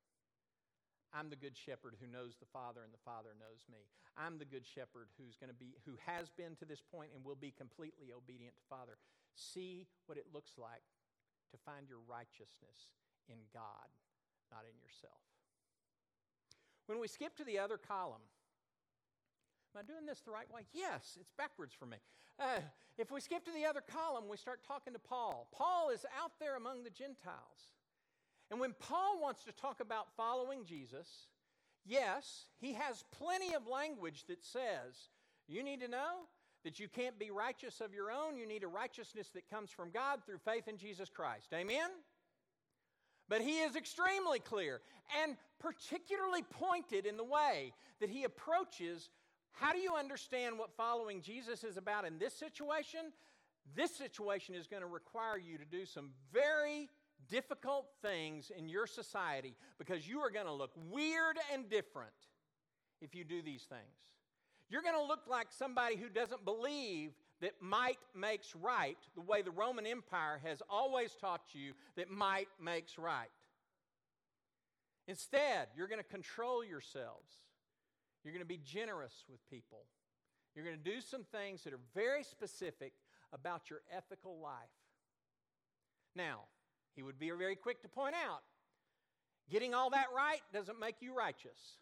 I'm 1.10 1.28
the 1.28 1.40
good 1.40 1.58
shepherd 1.58 1.98
who 1.98 2.06
knows 2.06 2.38
the 2.38 2.48
Father 2.54 2.86
and 2.86 2.94
the 2.94 3.02
Father 3.04 3.34
knows 3.34 3.66
me. 3.66 3.90
I'm 4.14 4.38
the 4.38 4.46
good 4.46 4.62
shepherd 4.62 5.10
who's 5.18 5.34
going 5.34 5.50
to 5.50 5.58
be 5.58 5.74
who 5.82 5.98
has 6.06 6.30
been 6.30 6.54
to 6.62 6.64
this 6.64 6.80
point 6.80 7.10
and 7.14 7.24
will 7.24 7.38
be 7.38 7.50
completely 7.50 8.14
obedient 8.14 8.54
to 8.56 8.70
Father. 8.70 8.94
See 9.34 9.90
what 10.06 10.18
it 10.18 10.30
looks 10.30 10.54
like 10.54 10.86
to 11.50 11.58
find 11.66 11.90
your 11.90 11.98
righteousness 12.06 12.94
in 13.26 13.42
God, 13.50 13.90
not 14.54 14.62
in 14.62 14.78
yourself. 14.78 15.18
When 16.86 17.02
we 17.02 17.10
skip 17.10 17.34
to 17.36 17.44
the 17.44 17.58
other 17.58 17.78
column, 17.78 18.22
Am 19.74 19.80
I 19.80 19.92
doing 19.92 20.06
this 20.06 20.20
the 20.20 20.32
right 20.32 20.50
way? 20.52 20.62
Yes, 20.72 21.16
it's 21.20 21.32
backwards 21.38 21.74
for 21.78 21.86
me. 21.86 21.98
Uh, 22.38 22.60
if 22.98 23.10
we 23.10 23.20
skip 23.20 23.44
to 23.44 23.52
the 23.52 23.66
other 23.66 23.80
column, 23.80 24.24
we 24.28 24.36
start 24.36 24.60
talking 24.66 24.92
to 24.92 24.98
Paul. 24.98 25.48
Paul 25.52 25.90
is 25.90 26.04
out 26.22 26.32
there 26.40 26.56
among 26.56 26.82
the 26.82 26.90
Gentiles. 26.90 27.70
And 28.50 28.58
when 28.58 28.74
Paul 28.80 29.20
wants 29.20 29.44
to 29.44 29.52
talk 29.52 29.80
about 29.80 30.08
following 30.16 30.64
Jesus, 30.64 31.06
yes, 31.86 32.46
he 32.60 32.72
has 32.74 33.04
plenty 33.12 33.54
of 33.54 33.68
language 33.68 34.24
that 34.26 34.44
says, 34.44 35.08
you 35.46 35.62
need 35.62 35.80
to 35.80 35.88
know 35.88 36.26
that 36.64 36.80
you 36.80 36.88
can't 36.88 37.18
be 37.18 37.30
righteous 37.30 37.80
of 37.80 37.94
your 37.94 38.10
own. 38.10 38.36
You 38.36 38.46
need 38.46 38.64
a 38.64 38.68
righteousness 38.68 39.28
that 39.34 39.48
comes 39.48 39.70
from 39.70 39.90
God 39.90 40.20
through 40.26 40.38
faith 40.38 40.66
in 40.66 40.76
Jesus 40.76 41.08
Christ. 41.08 41.48
Amen? 41.54 41.90
But 43.28 43.40
he 43.40 43.60
is 43.60 43.76
extremely 43.76 44.40
clear 44.40 44.80
and 45.22 45.36
particularly 45.60 46.42
pointed 46.42 47.06
in 47.06 47.16
the 47.16 47.24
way 47.24 47.72
that 48.00 48.10
he 48.10 48.24
approaches 48.24 49.08
how 49.52 49.72
do 49.72 49.78
you 49.78 49.94
understand 49.94 50.58
what 50.58 50.70
following 50.76 51.20
Jesus 51.20 51.64
is 51.64 51.76
about 51.76 52.06
in 52.06 52.18
this 52.18 52.34
situation? 52.34 53.12
This 53.74 53.94
situation 53.94 54.54
is 54.54 54.66
going 54.66 54.82
to 54.82 54.88
require 54.88 55.38
you 55.38 55.58
to 55.58 55.64
do 55.64 55.84
some 55.84 56.10
very 56.32 56.88
difficult 57.28 57.86
things 58.02 58.50
in 58.56 58.68
your 58.68 58.86
society 58.86 59.54
because 59.78 60.08
you 60.08 60.20
are 60.20 60.30
going 60.30 60.46
to 60.46 60.52
look 60.52 60.72
weird 60.90 61.36
and 61.52 61.68
different 61.68 62.10
if 63.00 63.14
you 63.14 63.24
do 63.24 63.42
these 63.42 63.62
things. 63.62 63.82
You're 64.68 64.82
going 64.82 64.94
to 64.94 65.02
look 65.02 65.26
like 65.28 65.48
somebody 65.50 65.96
who 65.96 66.08
doesn't 66.08 66.44
believe 66.44 67.12
that 67.40 67.60
might 67.60 67.98
makes 68.14 68.54
right 68.54 68.98
the 69.14 69.20
way 69.20 69.42
the 69.42 69.50
Roman 69.50 69.86
Empire 69.86 70.40
has 70.44 70.62
always 70.68 71.14
taught 71.14 71.42
you 71.52 71.72
that 71.96 72.10
might 72.10 72.48
makes 72.62 72.98
right. 72.98 73.30
Instead, 75.08 75.68
you're 75.76 75.88
going 75.88 76.00
to 76.00 76.04
control 76.04 76.64
yourselves. 76.64 77.32
You're 78.22 78.32
going 78.32 78.44
to 78.44 78.48
be 78.48 78.60
generous 78.64 79.24
with 79.30 79.40
people. 79.48 79.84
You're 80.54 80.64
going 80.64 80.76
to 80.76 80.90
do 80.90 81.00
some 81.00 81.24
things 81.24 81.64
that 81.64 81.72
are 81.72 81.80
very 81.94 82.22
specific 82.24 82.92
about 83.32 83.70
your 83.70 83.80
ethical 83.94 84.38
life. 84.40 84.54
Now, 86.16 86.40
he 86.94 87.02
would 87.02 87.18
be 87.18 87.30
very 87.30 87.56
quick 87.56 87.82
to 87.82 87.88
point 87.88 88.14
out 88.14 88.42
getting 89.48 89.74
all 89.74 89.90
that 89.90 90.06
right 90.14 90.40
doesn't 90.52 90.78
make 90.78 90.96
you 91.00 91.16
righteous. 91.16 91.78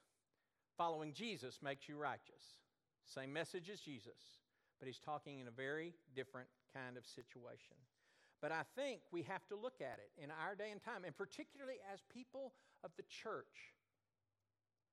Following 0.77 1.13
Jesus 1.13 1.59
makes 1.63 1.89
you 1.89 1.97
righteous. 1.97 2.61
Same 3.05 3.33
message 3.33 3.71
as 3.71 3.81
Jesus, 3.81 4.39
but 4.79 4.87
he's 4.87 5.01
talking 5.01 5.41
in 5.41 5.49
a 5.49 5.51
very 5.51 5.95
different 6.15 6.49
kind 6.75 6.97
of 6.97 7.07
situation. 7.07 7.77
But 8.41 8.53
I 8.53 8.63
think 8.77 9.01
we 9.11 9.23
have 9.23 9.47
to 9.49 9.57
look 9.57 9.81
at 9.81 9.99
it 9.99 10.23
in 10.23 10.31
our 10.31 10.55
day 10.55 10.71
and 10.71 10.83
time, 10.83 11.05
and 11.05 11.17
particularly 11.17 11.77
as 11.93 12.01
people 12.13 12.53
of 12.85 12.91
the 12.97 13.03
church, 13.03 13.75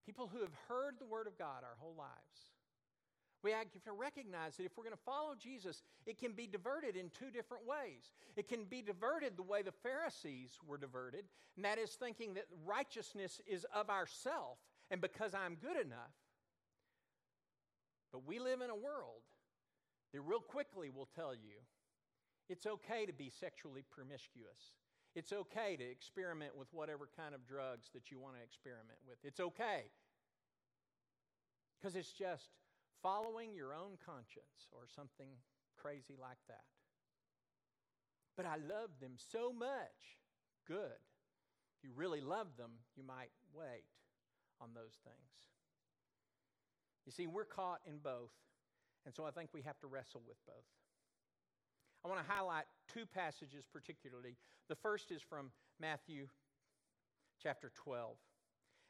people 0.05 0.29
who 0.31 0.41
have 0.41 0.53
heard 0.67 0.95
the 0.99 1.05
Word 1.05 1.27
of 1.27 1.37
God 1.37 1.63
our 1.63 1.77
whole 1.79 1.95
lives. 1.97 2.51
We 3.43 3.51
have 3.51 3.67
to 3.83 3.91
recognize 3.91 4.57
that 4.57 4.65
if 4.65 4.71
we're 4.75 4.85
going 4.85 4.95
to 4.95 5.03
follow 5.05 5.35
Jesus, 5.39 5.83
it 6.07 6.17
can 6.17 6.31
be 6.31 6.47
diverted 6.47 6.95
in 6.95 7.11
two 7.11 7.29
different 7.29 7.67
ways. 7.67 8.09
It 8.35 8.47
can 8.47 8.63
be 8.63 8.81
diverted 8.81 9.37
the 9.37 9.43
way 9.43 9.61
the 9.61 9.71
Pharisees 9.71 10.57
were 10.65 10.77
diverted, 10.77 11.25
and 11.55 11.63
that 11.63 11.77
is 11.77 11.91
thinking 11.91 12.33
that 12.33 12.45
righteousness 12.65 13.39
is 13.45 13.65
of 13.73 13.91
ourself 13.91 14.57
and 14.91 15.01
because 15.01 15.33
I'm 15.33 15.55
good 15.55 15.77
enough. 15.77 16.13
But 18.11 18.25
we 18.25 18.39
live 18.39 18.61
in 18.61 18.69
a 18.69 18.75
world 18.75 19.21
that 20.13 20.21
real 20.21 20.39
quickly 20.39 20.89
will 20.89 21.09
tell 21.15 21.33
you 21.33 21.59
it's 22.49 22.65
okay 22.65 23.05
to 23.05 23.13
be 23.13 23.29
sexually 23.29 23.83
promiscuous. 23.89 24.73
It's 25.15 25.31
okay 25.31 25.77
to 25.77 25.83
experiment 25.83 26.57
with 26.57 26.67
whatever 26.73 27.07
kind 27.15 27.33
of 27.33 27.47
drugs 27.47 27.87
that 27.93 28.11
you 28.11 28.19
want 28.19 28.35
to 28.35 28.43
experiment 28.43 28.99
with. 29.07 29.17
It's 29.23 29.39
okay. 29.39 29.87
Because 31.79 31.95
it's 31.95 32.11
just 32.11 32.49
following 33.01 33.55
your 33.55 33.73
own 33.73 33.95
conscience 34.05 34.67
or 34.71 34.87
something 34.93 35.29
crazy 35.77 36.15
like 36.19 36.39
that. 36.47 36.67
But 38.35 38.45
I 38.45 38.55
love 38.57 38.91
them 38.99 39.13
so 39.31 39.53
much. 39.53 40.19
Good. 40.67 40.99
If 41.77 41.83
you 41.83 41.91
really 41.95 42.21
love 42.21 42.47
them, 42.57 42.71
you 42.97 43.03
might 43.03 43.31
wait 43.53 43.87
on 44.59 44.69
those 44.73 44.99
things. 45.03 45.31
You 47.05 47.11
see, 47.11 47.27
we're 47.27 47.45
caught 47.45 47.81
in 47.87 47.99
both, 47.99 48.33
and 49.05 49.13
so 49.13 49.25
I 49.25 49.31
think 49.31 49.51
we 49.53 49.61
have 49.61 49.79
to 49.79 49.87
wrestle 49.87 50.23
with 50.27 50.37
both. 50.47 50.65
I 52.05 52.07
want 52.07 52.23
to 52.23 52.31
highlight 52.31 52.65
two 52.93 53.07
passages 53.07 53.65
particularly. 53.73 54.37
The 54.69 54.75
first 54.75 55.11
is 55.11 55.23
from 55.23 55.49
Matthew 55.81 56.27
chapter 57.41 57.71
12. 57.73 58.15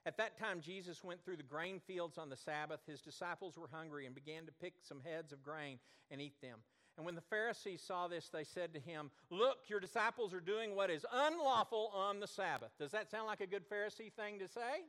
At 0.06 0.17
that 0.17 0.38
time, 0.38 0.60
Jesus 0.60 1.01
went 1.01 1.23
through 1.23 1.38
the 1.38 1.43
grain 1.43 1.80
fields 1.88 2.17
on 2.17 2.30
the 2.30 2.36
Sabbath. 2.36 2.82
His 2.86 2.99
disciples 2.99 3.58
were 3.58 3.69
hungry 3.71 4.06
and 4.06 4.13
began 4.13 4.45
to 4.45 4.51
pick 4.51 4.73
some 4.82 4.99
heads 4.99 5.32
of 5.32 5.41
grain 5.41 5.80
and 6.12 6.21
eat 6.21 6.41
them. 6.41 6.60
And 6.97 7.06
when 7.06 7.15
the 7.15 7.21
Pharisees 7.21 7.82
saw 7.82 8.10
this, 8.10 8.30
they 8.30 8.43
said 8.43 8.73
to 8.73 8.82
him, 8.82 9.10
Look, 9.30 9.60
your 9.67 9.80
disciples 9.80 10.34
are 10.34 10.41
doing 10.41 10.75
what 10.75 10.89
is 10.89 11.06
unlawful 11.12 11.91
on 11.95 12.19
the 12.19 12.28
Sabbath. 12.28 12.71
Does 12.78 12.91
that 12.91 13.10
sound 13.10 13.28
like 13.28 13.41
a 13.41 13.47
good 13.47 13.63
Pharisee 13.69 14.12
thing 14.12 14.39
to 14.39 14.47
say? 14.47 14.84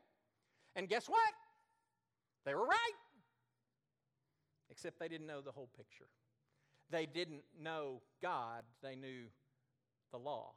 And 0.74 0.88
guess 0.88 1.08
what? 1.08 1.32
They 2.44 2.54
were 2.54 2.66
right. 2.66 2.96
Except 4.68 4.98
they 4.98 5.08
didn't 5.08 5.28
know 5.28 5.40
the 5.40 5.52
whole 5.52 5.70
picture. 5.76 6.06
They 6.90 7.06
didn't 7.06 7.42
know 7.60 8.00
God, 8.22 8.62
they 8.82 8.94
knew 8.94 9.24
the 10.12 10.18
law. 10.18 10.52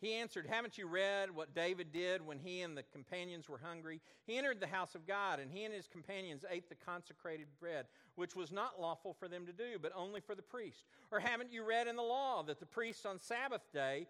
He 0.00 0.12
answered, 0.12 0.46
Haven't 0.46 0.76
you 0.76 0.86
read 0.86 1.34
what 1.34 1.54
David 1.54 1.90
did 1.90 2.24
when 2.24 2.38
he 2.38 2.60
and 2.60 2.76
the 2.76 2.82
companions 2.82 3.48
were 3.48 3.60
hungry? 3.62 4.02
He 4.26 4.36
entered 4.36 4.60
the 4.60 4.66
house 4.66 4.94
of 4.94 5.06
God, 5.06 5.40
and 5.40 5.50
he 5.50 5.64
and 5.64 5.72
his 5.72 5.88
companions 5.88 6.44
ate 6.50 6.68
the 6.68 6.74
consecrated 6.74 7.46
bread, 7.58 7.86
which 8.14 8.36
was 8.36 8.52
not 8.52 8.80
lawful 8.80 9.14
for 9.14 9.26
them 9.26 9.46
to 9.46 9.52
do, 9.52 9.78
but 9.80 9.92
only 9.96 10.20
for 10.20 10.34
the 10.34 10.42
priest. 10.42 10.84
Or 11.10 11.18
haven't 11.18 11.52
you 11.52 11.64
read 11.64 11.86
in 11.86 11.96
the 11.96 12.02
law 12.02 12.42
that 12.42 12.60
the 12.60 12.66
priests 12.66 13.06
on 13.06 13.18
Sabbath 13.18 13.62
day, 13.72 14.06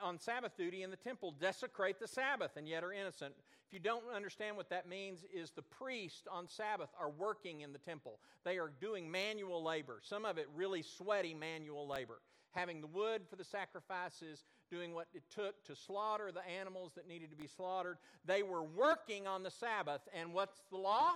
on 0.00 0.18
Sabbath 0.18 0.56
duty 0.56 0.82
in 0.82 0.90
the 0.90 0.96
temple, 0.96 1.34
desecrate 1.38 2.00
the 2.00 2.08
Sabbath 2.08 2.56
and 2.56 2.66
yet 2.66 2.82
are 2.82 2.92
innocent? 2.92 3.34
If 3.68 3.72
you 3.72 3.80
don't 3.80 4.04
understand 4.14 4.56
what 4.56 4.70
that 4.70 4.88
means, 4.88 5.24
is 5.34 5.50
the 5.50 5.62
priests 5.62 6.28
on 6.30 6.48
Sabbath 6.48 6.90
are 7.00 7.10
working 7.10 7.62
in 7.62 7.72
the 7.72 7.78
temple. 7.78 8.20
They 8.44 8.58
are 8.58 8.70
doing 8.80 9.10
manual 9.10 9.62
labor, 9.62 9.98
some 10.02 10.24
of 10.24 10.38
it 10.38 10.48
really 10.54 10.82
sweaty 10.82 11.34
manual 11.34 11.88
labor 11.88 12.20
having 12.56 12.80
the 12.80 12.86
wood 12.86 13.22
for 13.28 13.36
the 13.36 13.44
sacrifices, 13.44 14.44
doing 14.70 14.94
what 14.94 15.06
it 15.14 15.22
took 15.32 15.62
to 15.64 15.76
slaughter 15.76 16.32
the 16.32 16.46
animals 16.48 16.92
that 16.96 17.06
needed 17.06 17.30
to 17.30 17.36
be 17.36 17.46
slaughtered. 17.46 17.98
They 18.24 18.42
were 18.42 18.62
working 18.62 19.26
on 19.26 19.42
the 19.42 19.50
Sabbath, 19.50 20.00
and 20.14 20.32
what's 20.32 20.62
the 20.70 20.78
law? 20.78 21.10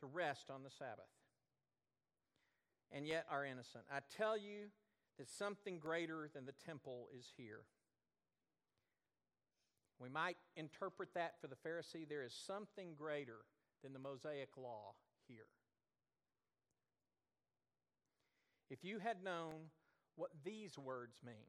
To 0.00 0.06
rest 0.06 0.50
on 0.50 0.62
the 0.62 0.70
Sabbath. 0.70 1.04
And 2.90 3.06
yet 3.06 3.26
are 3.30 3.44
innocent. 3.44 3.84
I 3.92 3.98
tell 4.16 4.36
you 4.36 4.70
that 5.18 5.28
something 5.28 5.78
greater 5.78 6.30
than 6.32 6.46
the 6.46 6.54
temple 6.64 7.08
is 7.16 7.26
here. 7.36 7.60
We 10.00 10.08
might 10.08 10.36
interpret 10.56 11.14
that 11.14 11.34
for 11.40 11.48
the 11.48 11.56
Pharisee. 11.56 12.08
There 12.08 12.22
is 12.22 12.32
something 12.46 12.94
greater 12.96 13.38
than 13.82 13.92
the 13.92 13.98
Mosaic 13.98 14.56
law 14.56 14.94
here. 15.26 15.46
If 18.70 18.84
you 18.84 18.98
had 18.98 19.24
known 19.24 19.70
what 20.16 20.30
these 20.44 20.78
words 20.78 21.18
mean. 21.24 21.46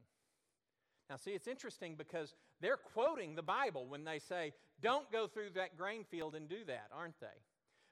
Now, 1.09 1.17
see, 1.17 1.31
it's 1.31 1.47
interesting 1.47 1.95
because 1.95 2.35
they're 2.61 2.77
quoting 2.77 3.35
the 3.35 3.41
Bible 3.41 3.87
when 3.87 4.03
they 4.03 4.19
say, 4.19 4.53
don't 4.81 5.11
go 5.11 5.27
through 5.27 5.49
that 5.55 5.75
grain 5.75 6.03
field 6.03 6.35
and 6.35 6.47
do 6.47 6.63
that, 6.67 6.89
aren't 6.95 7.19
they? 7.19 7.27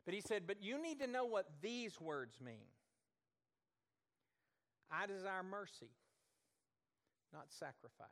But 0.06 0.14
he 0.14 0.22
said, 0.22 0.44
but 0.46 0.62
you 0.62 0.82
need 0.82 1.00
to 1.00 1.08
know 1.08 1.26
what 1.26 1.48
these 1.62 2.00
words 2.00 2.40
mean. 2.40 2.70
I 4.92 5.06
desire 5.06 5.44
mercy, 5.44 5.90
not 7.34 7.48
sacrifice. 7.50 8.08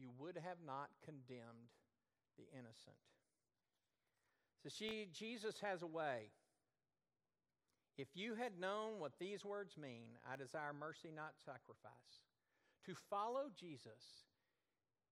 You 0.00 0.08
would 0.18 0.36
have 0.36 0.58
not 0.64 0.88
condemned 1.04 1.74
the 2.38 2.44
innocent. 2.52 2.96
So, 4.62 4.68
she, 4.68 5.08
Jesus 5.12 5.60
has 5.60 5.82
a 5.82 5.86
way 5.86 6.30
if 8.00 8.08
you 8.14 8.34
had 8.34 8.58
known 8.58 8.98
what 8.98 9.12
these 9.18 9.44
words 9.44 9.76
mean, 9.76 10.16
I 10.30 10.36
desire 10.36 10.72
mercy, 10.72 11.10
not 11.14 11.34
sacrifice. 11.44 12.24
To 12.86 12.94
follow 12.94 13.50
Jesus 13.54 14.24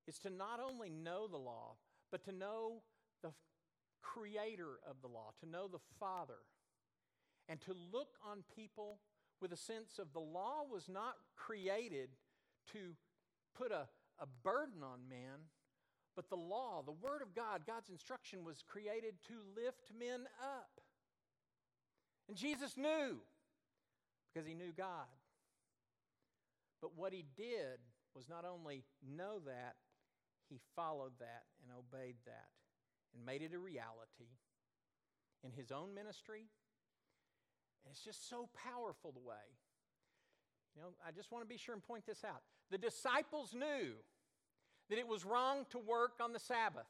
is 0.07 0.18
to 0.20 0.31
not 0.31 0.59
only 0.59 0.88
know 0.88 1.29
the 1.29 1.37
law, 1.37 1.77
but 2.11 2.24
to 2.24 2.33
know 2.33 2.81
the 3.22 3.33
creator 4.01 4.81
of 4.88 5.03
the 5.03 5.07
law, 5.07 5.33
to 5.40 5.46
know 5.46 5.68
the 5.68 5.85
Father, 6.01 6.40
and 7.46 7.61
to 7.61 7.74
look 7.92 8.16
on 8.27 8.42
people 8.57 9.01
with 9.38 9.53
a 9.53 9.57
sense 9.57 9.98
of 9.98 10.14
the 10.14 10.20
law 10.20 10.62
was 10.70 10.88
not 10.88 11.14
created 11.37 12.09
to 12.72 12.94
put 13.55 13.70
a, 13.70 13.87
a 14.20 14.26
burden 14.42 14.83
on 14.83 15.09
man, 15.09 15.46
but 16.16 16.28
the 16.28 16.37
law, 16.37 16.83
the 16.85 16.92
Word 16.92 17.22
of 17.22 17.35
God, 17.35 17.62
God's 17.66 17.90
instruction 17.90 18.44
was 18.44 18.64
created 18.66 19.14
to 19.28 19.35
lift 19.57 19.92
men 19.98 20.26
up. 20.42 20.81
And 22.28 22.37
Jesus 22.37 22.76
knew 22.76 23.18
because 24.33 24.46
he 24.46 24.54
knew 24.54 24.72
God. 24.76 25.07
But 26.83 26.96
what 26.96 27.12
he 27.12 27.24
did 27.37 27.78
was 28.14 28.28
not 28.28 28.44
only 28.44 28.85
know 29.02 29.40
that, 29.46 29.76
he 30.48 30.59
followed 30.74 31.12
that 31.20 31.44
and 31.62 31.72
obeyed 31.76 32.16
that 32.26 32.48
and 33.14 33.24
made 33.24 33.42
it 33.42 33.54
a 33.54 33.59
reality 33.59 34.33
in 35.44 35.52
his 35.52 35.70
own 35.70 35.94
ministry. 35.94 36.46
And 37.85 37.92
it's 37.92 38.04
just 38.04 38.28
so 38.28 38.48
powerful 38.54 39.12
the 39.12 39.20
way. 39.20 39.46
You 40.74 40.83
know, 40.83 40.88
I 41.07 41.11
just 41.11 41.33
want 41.33 41.44
to 41.44 41.48
be 41.48 41.59
sure 41.59 41.74
and 41.74 41.83
point 41.83 42.07
this 42.07 42.24
out. 42.24 42.42
The 42.70 42.78
disciples 42.78 43.54
knew 43.54 43.94
that 44.90 44.98
it 44.98 45.09
was 45.09 45.24
wrong 45.24 45.64
to 45.70 45.78
work 45.78 46.20
on 46.20 46.33
the 46.33 46.38
Sabbath. 46.38 46.88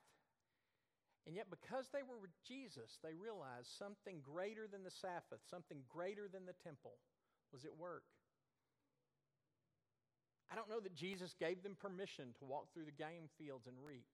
And 1.27 1.37
yet, 1.37 1.51
because 1.51 1.89
they 1.93 2.03
were 2.03 2.17
with 2.17 2.33
Jesus, 2.47 2.99
they 3.05 3.13
realized 3.13 3.69
something 3.79 4.21
greater 4.23 4.67
than 4.67 4.83
the 4.83 4.91
Sabbath, 4.91 5.45
something 5.51 5.85
greater 5.89 6.27
than 6.27 6.47
the 6.47 6.57
temple 6.65 6.97
was 7.53 7.65
at 7.65 7.77
work. 7.77 8.05
I 10.51 10.57
don't 10.57 10.71
know 10.71 10.81
that 10.81 10.95
Jesus 10.97 11.37
gave 11.39 11.63
them 11.63 11.77
permission 11.77 12.33
to 12.39 12.49
walk 12.49 12.73
through 12.73 12.87
the 12.87 12.97
game 12.97 13.29
fields 13.37 13.67
and 13.67 13.77
reap, 13.85 14.09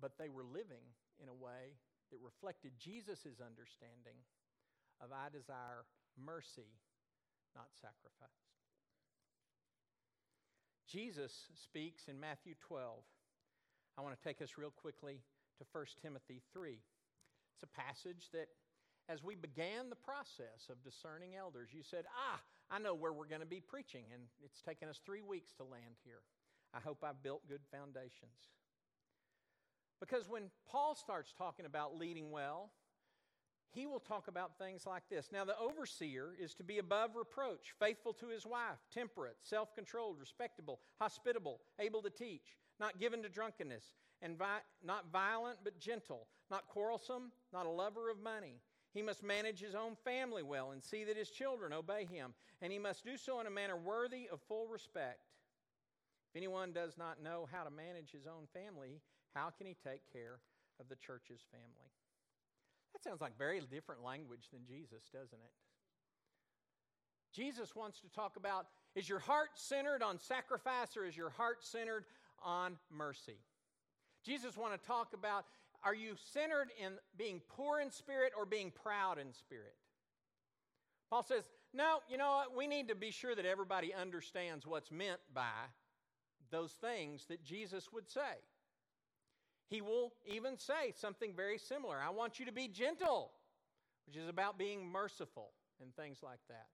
but 0.00 0.16
they 0.16 0.30
were 0.30 0.44
living 0.44 0.96
in 1.20 1.28
a 1.28 1.36
way 1.36 1.76
that 2.10 2.24
reflected 2.24 2.72
Jesus' 2.78 3.44
understanding 3.44 4.24
of 5.04 5.12
I 5.12 5.28
desire 5.28 5.84
mercy, 6.16 6.72
not 7.54 7.68
sacrifice. 7.76 8.57
Jesus 10.88 11.32
speaks 11.54 12.08
in 12.08 12.18
Matthew 12.18 12.54
12 12.66 13.04
I 13.98 14.00
want 14.00 14.14
to 14.14 14.22
take 14.22 14.40
us 14.40 14.54
real 14.56 14.70
quickly 14.70 15.18
to 15.58 15.66
1 15.72 15.84
Timothy 16.00 16.40
3. 16.52 16.78
It's 17.54 17.64
a 17.64 17.80
passage 17.80 18.30
that, 18.32 18.46
as 19.08 19.24
we 19.24 19.34
began 19.34 19.90
the 19.90 19.96
process 19.96 20.70
of 20.70 20.84
discerning 20.84 21.34
elders, 21.34 21.70
you 21.72 21.82
said, 21.82 22.04
Ah, 22.30 22.38
I 22.70 22.78
know 22.78 22.94
where 22.94 23.12
we're 23.12 23.26
going 23.26 23.40
to 23.40 23.46
be 23.46 23.58
preaching, 23.58 24.04
and 24.14 24.22
it's 24.44 24.62
taken 24.62 24.88
us 24.88 25.00
three 25.04 25.22
weeks 25.22 25.52
to 25.54 25.64
land 25.64 25.98
here. 26.04 26.22
I 26.72 26.78
hope 26.78 27.02
I've 27.02 27.24
built 27.24 27.48
good 27.48 27.62
foundations. 27.72 28.54
Because 29.98 30.28
when 30.28 30.44
Paul 30.70 30.94
starts 30.94 31.34
talking 31.36 31.66
about 31.66 31.98
leading 31.98 32.30
well, 32.30 32.70
he 33.70 33.86
will 33.86 34.00
talk 34.00 34.28
about 34.28 34.58
things 34.58 34.86
like 34.86 35.02
this. 35.10 35.28
Now, 35.32 35.44
the 35.44 35.58
overseer 35.58 36.34
is 36.40 36.54
to 36.54 36.64
be 36.64 36.78
above 36.78 37.16
reproach, 37.16 37.74
faithful 37.78 38.12
to 38.14 38.28
his 38.28 38.46
wife, 38.46 38.78
temperate, 38.92 39.36
self 39.42 39.74
controlled, 39.74 40.18
respectable, 40.18 40.80
hospitable, 40.98 41.60
able 41.78 42.02
to 42.02 42.10
teach 42.10 42.56
not 42.80 42.98
given 42.98 43.22
to 43.22 43.28
drunkenness, 43.28 43.94
and 44.22 44.36
vi- 44.36 44.60
not 44.84 45.10
violent 45.12 45.58
but 45.64 45.78
gentle, 45.78 46.26
not 46.50 46.68
quarrelsome, 46.68 47.32
not 47.52 47.66
a 47.66 47.70
lover 47.70 48.10
of 48.10 48.20
money. 48.22 48.60
He 48.94 49.02
must 49.02 49.22
manage 49.22 49.60
his 49.60 49.74
own 49.74 49.96
family 50.04 50.42
well 50.42 50.70
and 50.70 50.82
see 50.82 51.04
that 51.04 51.16
his 51.16 51.30
children 51.30 51.72
obey 51.72 52.06
him, 52.06 52.34
and 52.62 52.72
he 52.72 52.78
must 52.78 53.04
do 53.04 53.16
so 53.16 53.40
in 53.40 53.46
a 53.46 53.50
manner 53.50 53.76
worthy 53.76 54.28
of 54.32 54.40
full 54.48 54.66
respect. 54.66 55.20
If 56.30 56.36
anyone 56.36 56.72
does 56.72 56.96
not 56.96 57.22
know 57.22 57.48
how 57.50 57.64
to 57.64 57.70
manage 57.70 58.10
his 58.10 58.26
own 58.26 58.46
family, 58.52 59.00
how 59.34 59.50
can 59.50 59.66
he 59.66 59.74
take 59.74 60.02
care 60.12 60.40
of 60.80 60.88
the 60.88 60.96
church's 60.96 61.44
family? 61.50 61.87
That 62.92 63.02
sounds 63.02 63.20
like 63.20 63.36
very 63.38 63.60
different 63.60 64.02
language 64.02 64.48
than 64.52 64.66
Jesus, 64.66 65.08
doesn't 65.12 65.38
it? 65.38 65.52
Jesus 67.32 67.76
wants 67.76 68.00
to 68.00 68.08
talk 68.08 68.36
about 68.36 68.66
is 68.94 69.08
your 69.08 69.18
heart 69.18 69.50
centered 69.54 70.02
on 70.02 70.18
sacrifice 70.18 70.96
or 70.96 71.04
is 71.04 71.16
your 71.16 71.30
heart 71.30 71.62
centered 71.62 72.04
on 72.42 72.76
mercy. 72.90 73.38
Jesus 74.24 74.56
want 74.56 74.80
to 74.80 74.86
talk 74.86 75.12
about 75.14 75.44
are 75.84 75.94
you 75.94 76.14
centered 76.32 76.70
in 76.84 76.94
being 77.16 77.40
poor 77.48 77.80
in 77.80 77.90
spirit 77.90 78.32
or 78.36 78.44
being 78.44 78.72
proud 78.72 79.18
in 79.18 79.32
spirit? 79.32 79.76
Paul 81.10 81.22
says, 81.22 81.44
no, 81.72 81.98
you 82.10 82.18
know 82.18 82.30
what? 82.30 82.56
We 82.56 82.66
need 82.66 82.88
to 82.88 82.94
be 82.94 83.10
sure 83.10 83.34
that 83.34 83.46
everybody 83.46 83.94
understands 83.94 84.66
what's 84.66 84.90
meant 84.90 85.20
by 85.32 85.52
those 86.50 86.72
things 86.72 87.26
that 87.26 87.44
Jesus 87.44 87.92
would 87.92 88.10
say. 88.10 88.42
He 89.68 89.80
will 89.82 90.12
even 90.26 90.58
say 90.58 90.92
something 90.96 91.34
very 91.34 91.58
similar. 91.58 91.96
I 92.00 92.10
want 92.10 92.40
you 92.40 92.46
to 92.46 92.52
be 92.52 92.68
gentle, 92.68 93.30
which 94.06 94.16
is 94.16 94.28
about 94.28 94.58
being 94.58 94.86
merciful 94.86 95.50
and 95.82 95.94
things 95.94 96.18
like 96.22 96.40
that. 96.48 96.66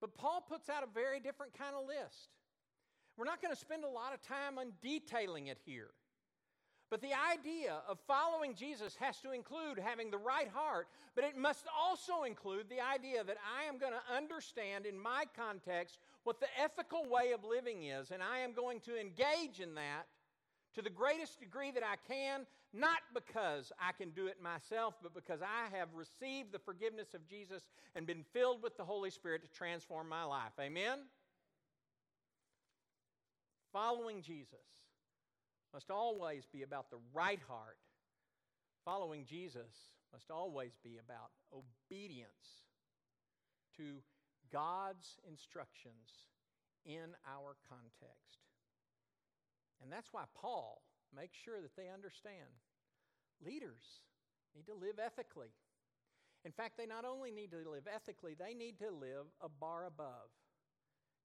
But 0.00 0.16
Paul 0.16 0.44
puts 0.46 0.68
out 0.68 0.82
a 0.82 0.92
very 0.92 1.20
different 1.20 1.56
kind 1.56 1.74
of 1.76 1.86
list. 1.86 2.30
We're 3.16 3.26
not 3.26 3.40
going 3.40 3.54
to 3.54 3.60
spend 3.60 3.84
a 3.84 3.88
lot 3.88 4.12
of 4.14 4.22
time 4.22 4.58
on 4.58 4.72
detailing 4.82 5.46
it 5.48 5.58
here. 5.64 5.90
But 6.90 7.00
the 7.00 7.14
idea 7.32 7.78
of 7.88 7.98
following 8.06 8.54
Jesus 8.54 8.94
has 9.00 9.18
to 9.20 9.32
include 9.32 9.78
having 9.78 10.10
the 10.10 10.18
right 10.18 10.48
heart, 10.48 10.88
but 11.14 11.24
it 11.24 11.36
must 11.36 11.66
also 11.76 12.24
include 12.24 12.68
the 12.68 12.80
idea 12.80 13.24
that 13.24 13.38
I 13.58 13.64
am 13.64 13.78
going 13.78 13.92
to 13.92 14.14
understand 14.14 14.86
in 14.86 14.98
my 14.98 15.24
context 15.36 15.98
what 16.24 16.40
the 16.40 16.46
ethical 16.60 17.08
way 17.08 17.32
of 17.32 17.44
living 17.44 17.84
is, 17.84 18.10
and 18.10 18.22
I 18.22 18.38
am 18.38 18.52
going 18.52 18.80
to 18.80 19.00
engage 19.00 19.60
in 19.60 19.74
that 19.74 20.06
to 20.74 20.82
the 20.82 20.90
greatest 20.90 21.40
degree 21.40 21.70
that 21.70 21.82
I 21.82 21.96
can, 22.12 22.46
not 22.72 22.98
because 23.14 23.72
I 23.80 23.92
can 23.92 24.10
do 24.10 24.26
it 24.26 24.42
myself, 24.42 24.94
but 25.02 25.14
because 25.14 25.40
I 25.40 25.76
have 25.76 25.88
received 25.94 26.52
the 26.52 26.58
forgiveness 26.58 27.14
of 27.14 27.26
Jesus 27.28 27.62
and 27.94 28.06
been 28.06 28.24
filled 28.32 28.62
with 28.62 28.76
the 28.76 28.84
Holy 28.84 29.10
Spirit 29.10 29.42
to 29.42 29.48
transform 29.48 30.08
my 30.08 30.24
life. 30.24 30.52
Amen? 30.60 30.98
Following 33.72 34.22
Jesus 34.22 34.58
must 35.72 35.90
always 35.90 36.46
be 36.52 36.62
about 36.62 36.90
the 36.90 36.98
right 37.12 37.40
heart. 37.48 37.76
Following 38.84 39.24
Jesus 39.24 39.74
must 40.12 40.30
always 40.30 40.72
be 40.84 40.98
about 41.04 41.30
obedience 41.52 42.62
to 43.76 43.96
God's 44.52 45.18
instructions 45.28 46.28
in 46.86 47.16
our 47.26 47.56
context. 47.68 48.43
And 49.84 49.92
that's 49.92 50.08
why 50.16 50.24
Paul 50.32 50.80
makes 51.12 51.36
sure 51.36 51.60
that 51.60 51.76
they 51.76 51.92
understand 51.92 52.48
leaders 53.44 54.00
need 54.56 54.64
to 54.66 54.74
live 54.74 54.96
ethically. 54.96 55.52
In 56.48 56.52
fact, 56.52 56.80
they 56.80 56.88
not 56.88 57.04
only 57.04 57.30
need 57.30 57.52
to 57.52 57.60
live 57.68 57.84
ethically, 57.84 58.32
they 58.32 58.56
need 58.56 58.80
to 58.80 58.88
live 58.88 59.28
a 59.44 59.48
bar 59.48 59.84
above 59.84 60.32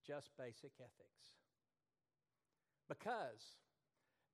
just 0.05 0.35
basic 0.35 0.75
ethics. 0.79 1.39
Because 2.91 3.55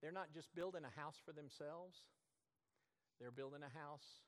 they're 0.02 0.16
not 0.16 0.34
just 0.34 0.54
building 0.56 0.82
a 0.86 1.00
house 1.00 1.22
for 1.22 1.34
themselves, 1.34 2.02
they're 3.22 3.34
building 3.34 3.62
a 3.62 3.78
house 3.78 4.26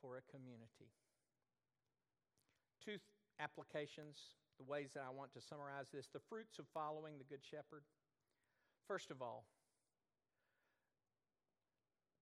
for 0.00 0.20
a 0.20 0.24
community. 0.28 0.92
Two 2.84 3.00
applications, 3.40 4.36
the 4.58 4.68
ways 4.68 4.90
that 4.94 5.04
I 5.06 5.12
want 5.12 5.32
to 5.34 5.40
summarize 5.40 5.88
this 5.92 6.08
the 6.12 6.24
fruits 6.28 6.58
of 6.58 6.66
following 6.74 7.16
the 7.16 7.28
Good 7.28 7.44
Shepherd. 7.44 7.84
First 8.88 9.10
of 9.10 9.20
all, 9.20 9.44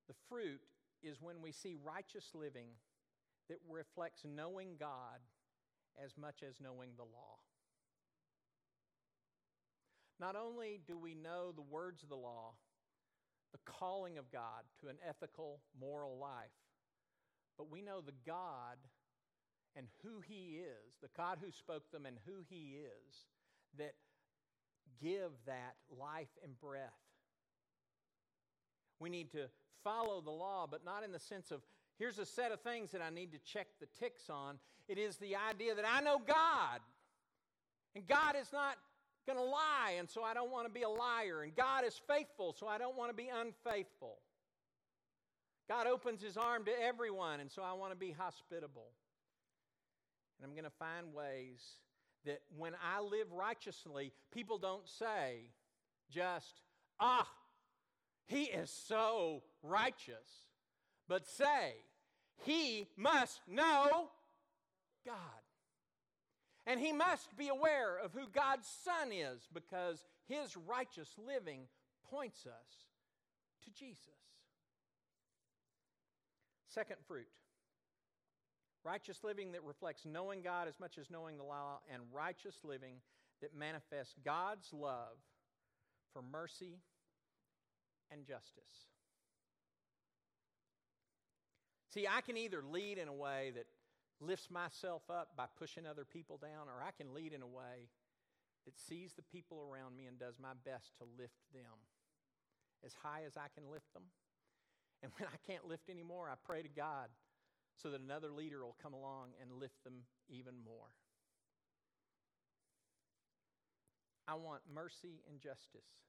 the 0.09 0.14
fruit 0.29 0.61
is 1.02 1.22
when 1.22 1.40
we 1.40 1.52
see 1.52 1.76
righteous 1.83 2.31
living 2.35 2.70
that 3.48 3.59
reflects 3.70 4.24
knowing 4.24 4.76
God 4.79 5.20
as 6.05 6.18
much 6.20 6.42
as 6.42 6.61
knowing 6.61 6.90
the 6.96 7.05
law. 7.05 7.38
Not 10.18 10.35
only 10.35 10.81
do 10.87 10.98
we 10.98 11.14
know 11.14 11.52
the 11.52 11.62
words 11.62 12.02
of 12.02 12.09
the 12.09 12.16
law, 12.16 12.55
the 13.52 13.59
calling 13.64 14.18
of 14.18 14.33
God 14.33 14.64
to 14.81 14.88
an 14.88 14.96
ethical, 15.09 15.61
moral 15.79 16.18
life, 16.18 16.50
but 17.57 17.70
we 17.70 17.81
know 17.81 18.00
the 18.00 18.12
God 18.26 18.79
and 19.76 19.87
who 20.02 20.20
He 20.26 20.59
is, 20.59 20.96
the 21.00 21.11
God 21.16 21.38
who 21.40 21.52
spoke 21.52 21.90
them 21.92 22.07
and 22.07 22.16
who 22.26 22.42
He 22.48 22.79
is, 22.83 23.26
that 23.79 23.94
give 25.02 25.30
that 25.46 25.74
life 25.98 26.28
and 26.42 26.59
breath. 26.61 26.80
We 28.98 29.11
need 29.11 29.30
to 29.32 29.48
follow 29.85 30.20
the 30.20 30.30
law, 30.30 30.66
but 30.70 30.85
not 30.85 31.04
in 31.04 31.12
the 31.12 31.18
sense 31.18 31.50
of 31.50 31.61
here's 31.98 32.18
a 32.18 32.26
set 32.26 32.52
of 32.52 32.61
things 32.61 32.92
that 32.92 33.02
I 33.02 33.11
need 33.11 33.32
to 33.32 33.38
check 33.38 33.66
the 33.80 33.87
ticks 33.98 34.30
on. 34.30 34.59
It 34.88 34.98
is 34.98 35.16
the 35.16 35.37
idea 35.37 35.74
that 35.74 35.85
I 35.87 36.00
know 36.00 36.18
God, 36.18 36.80
and 37.94 38.06
God 38.06 38.37
is 38.40 38.52
not 38.52 38.76
going 39.26 39.38
to 39.38 39.44
lie, 39.44 39.94
and 39.98 40.09
so 40.09 40.22
I 40.22 40.35
don't 40.35 40.50
want 40.50 40.66
to 40.66 40.72
be 40.72 40.82
a 40.82 40.88
liar. 40.88 41.42
And 41.42 41.54
God 41.54 41.85
is 41.85 42.00
faithful, 42.09 42.54
so 42.59 42.68
I 42.68 42.78
don't 42.78 42.96
want 42.96 43.11
to 43.11 43.16
be 43.16 43.28
unfaithful. 43.28 44.18
God 45.68 45.88
opens 45.88 46.22
his 46.22 46.37
arm 46.37 46.64
to 46.66 46.70
everyone, 46.80 47.40
and 47.40 47.50
so 47.50 47.62
I 47.62 47.72
want 47.72 47.92
to 47.92 47.98
be 47.98 48.12
hospitable. 48.12 48.92
And 50.38 50.48
I'm 50.48 50.54
going 50.54 50.64
to 50.64 50.76
find 50.78 51.12
ways 51.12 51.61
that 52.27 52.41
when 52.57 52.75
I 52.83 53.01
live 53.01 53.33
righteously, 53.33 54.12
people 54.33 54.59
don't 54.59 54.89
say, 54.89 55.51
just, 56.11 56.61
ah, 57.01 57.27
he 58.27 58.45
is 58.45 58.71
so 58.71 59.43
righteous, 59.62 60.47
but 61.09 61.27
say, 61.27 61.75
he 62.45 62.89
must 62.97 63.41
know 63.49 64.11
God. 65.05 65.17
And 66.67 66.81
he 66.81 66.93
must 66.93 67.37
be 67.37 67.49
aware 67.49 67.97
of 67.97 68.12
who 68.12 68.27
God's 68.33 68.69
Son 68.85 69.12
is 69.12 69.49
because 69.55 70.05
his 70.27 70.57
righteous 70.57 71.11
living 71.17 71.69
points 72.11 72.45
us 72.45 72.87
to 73.65 73.71
Jesus. 73.71 74.01
Second 76.69 76.97
fruit 77.07 77.29
righteous 78.87 79.25
living 79.25 79.53
that 79.53 79.64
reflects 79.64 80.07
knowing 80.07 80.42
God 80.42 80.68
as 80.68 80.79
much 80.79 80.96
as 80.96 81.11
knowing 81.11 81.37
the 81.37 81.42
law, 81.42 81.81
and 81.92 82.03
righteous 82.12 82.55
living 82.62 82.96
that 83.42 83.55
manifests 83.55 84.14
God's 84.25 84.72
love 84.72 85.18
for 86.12 86.22
mercy 86.22 86.79
and 88.12 88.25
justice. 88.25 88.87
See, 91.92 92.07
I 92.07 92.20
can 92.20 92.37
either 92.37 92.62
lead 92.62 92.99
in 92.99 93.09
a 93.09 93.12
way 93.12 93.53
that 93.57 93.66
lifts 94.20 94.51
myself 94.51 95.03
up 95.11 95.37
by 95.37 95.46
pushing 95.59 95.87
other 95.87 96.05
people 96.05 96.38
down, 96.38 96.68
or 96.68 96.83
I 96.87 96.90
can 96.96 97.12
lead 97.12 97.33
in 97.33 97.42
a 97.42 97.46
way 97.46 97.90
that 98.64 98.79
sees 98.79 99.12
the 99.14 99.22
people 99.22 99.61
around 99.61 99.96
me 99.96 100.07
and 100.07 100.18
does 100.18 100.35
my 100.40 100.53
best 100.64 100.96
to 100.99 101.05
lift 101.18 101.38
them 101.53 101.77
as 102.85 102.92
high 103.03 103.22
as 103.27 103.37
I 103.37 103.49
can 103.55 103.70
lift 103.70 103.92
them. 103.92 104.05
And 105.03 105.11
when 105.18 105.29
I 105.29 105.37
can't 105.51 105.66
lift 105.66 105.90
anymore, 105.90 106.29
I 106.31 106.37
pray 106.46 106.62
to 106.62 106.68
God 106.68 107.09
so 107.77 107.91
that 107.91 108.01
another 108.01 108.31
leader 108.31 108.65
will 108.65 108.77
come 108.83 108.95
along 108.95 109.31
and 109.41 109.53
lift 109.53 109.85
them 109.85 110.05
even 110.29 110.55
more. 110.65 110.91
I 114.29 114.35
want 114.35 114.62
mercy 114.73 115.23
and 115.31 115.41
justice 115.41 116.09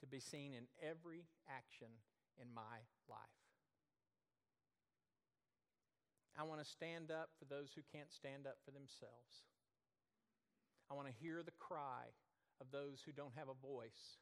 to 0.00 0.06
be 0.06 0.20
seen 0.20 0.54
in 0.54 0.64
every 0.80 1.26
action 1.48 1.88
in 2.40 2.48
my 2.54 2.88
life. 3.08 3.40
I 6.38 6.44
want 6.44 6.64
to 6.64 6.68
stand 6.68 7.10
up 7.10 7.28
for 7.38 7.44
those 7.44 7.72
who 7.74 7.82
can't 7.92 8.10
stand 8.10 8.46
up 8.46 8.56
for 8.64 8.70
themselves. 8.70 9.44
I 10.90 10.94
want 10.94 11.08
to 11.08 11.20
hear 11.20 11.42
the 11.44 11.52
cry 11.58 12.08
of 12.60 12.70
those 12.72 13.02
who 13.04 13.12
don't 13.12 13.36
have 13.36 13.48
a 13.48 13.66
voice 13.66 14.16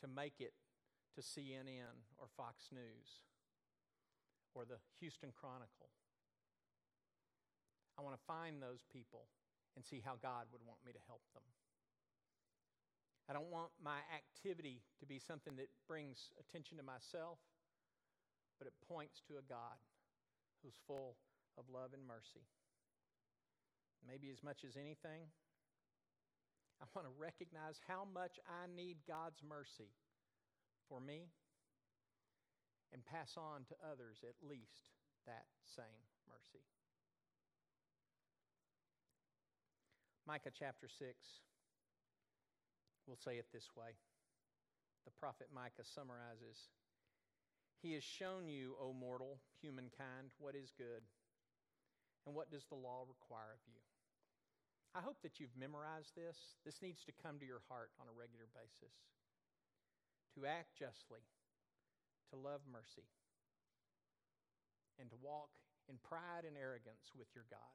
to 0.00 0.06
make 0.06 0.38
it 0.38 0.54
to 1.16 1.20
CNN 1.20 2.06
or 2.18 2.28
Fox 2.36 2.68
News 2.70 3.18
or 4.54 4.64
the 4.64 4.78
Houston 4.98 5.30
Chronicle. 5.32 5.90
I 7.98 8.02
want 8.02 8.16
to 8.16 8.24
find 8.24 8.62
those 8.62 8.82
people 8.88 9.28
and 9.76 9.84
see 9.84 10.00
how 10.00 10.16
God 10.18 10.48
would 10.52 10.64
want 10.66 10.80
me 10.84 10.92
to 10.92 11.02
help 11.06 11.22
them. 11.34 11.44
I 13.28 13.32
don't 13.32 13.52
want 13.52 13.70
my 13.78 14.02
activity 14.10 14.82
to 14.98 15.06
be 15.06 15.20
something 15.22 15.54
that 15.56 15.70
brings 15.86 16.34
attention 16.40 16.78
to 16.78 16.82
myself, 16.82 17.38
but 18.58 18.66
it 18.66 18.74
points 18.88 19.22
to 19.30 19.38
a 19.38 19.44
God 19.46 19.78
who's 20.62 20.74
full 20.86 21.14
of 21.56 21.70
love 21.70 21.94
and 21.94 22.02
mercy. 22.02 22.42
Maybe 24.02 24.32
as 24.32 24.42
much 24.42 24.64
as 24.66 24.74
anything, 24.74 25.30
I 26.80 26.88
want 26.96 27.06
to 27.06 27.14
recognize 27.20 27.78
how 27.86 28.08
much 28.08 28.40
I 28.48 28.66
need 28.66 29.04
God's 29.06 29.44
mercy 29.46 29.92
for 30.88 30.98
me 30.98 31.28
and 32.92 33.04
pass 33.04 33.36
on 33.36 33.64
to 33.68 33.74
others 33.84 34.22
at 34.22 34.38
least 34.42 34.90
that 35.26 35.46
same 35.64 36.02
mercy. 36.28 36.64
Micah 40.26 40.54
chapter 40.56 40.88
6 40.88 41.14
We'll 43.10 43.18
say 43.18 43.42
it 43.42 43.50
this 43.50 43.74
way. 43.74 43.98
The 45.02 45.10
prophet 45.18 45.48
Micah 45.50 45.82
summarizes 45.82 46.70
He 47.82 47.94
has 47.94 48.04
shown 48.04 48.46
you, 48.46 48.76
O 48.78 48.92
mortal, 48.92 49.40
humankind, 49.58 50.30
what 50.38 50.54
is 50.54 50.70
good, 50.78 51.02
and 52.26 52.36
what 52.36 52.54
does 52.54 52.66
the 52.70 52.78
law 52.78 53.02
require 53.08 53.50
of 53.50 53.64
you. 53.66 53.82
I 54.94 55.02
hope 55.02 55.18
that 55.22 55.38
you've 55.38 55.58
memorized 55.58 56.14
this. 56.14 56.58
This 56.62 56.82
needs 56.82 57.02
to 57.06 57.18
come 57.18 57.38
to 57.38 57.46
your 57.46 57.66
heart 57.66 57.90
on 57.98 58.06
a 58.06 58.14
regular 58.14 58.46
basis. 58.54 58.94
To 60.38 60.46
act 60.46 60.78
justly, 60.78 61.26
to 62.30 62.36
love 62.36 62.60
mercy, 62.70 63.06
and 64.98 65.10
to 65.10 65.16
walk 65.20 65.50
in 65.88 65.96
pride 66.02 66.46
and 66.46 66.56
arrogance 66.56 67.10
with 67.16 67.28
your 67.34 67.44
God. 67.50 67.74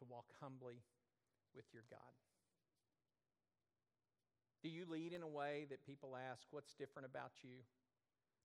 To 0.00 0.04
walk 0.04 0.26
humbly 0.40 0.84
with 1.54 1.64
your 1.72 1.84
God. 1.90 2.14
Do 4.62 4.68
you 4.68 4.84
lead 4.88 5.12
in 5.12 5.22
a 5.22 5.28
way 5.28 5.66
that 5.70 5.86
people 5.86 6.16
ask, 6.16 6.46
What's 6.50 6.74
different 6.74 7.08
about 7.10 7.32
you? 7.42 7.64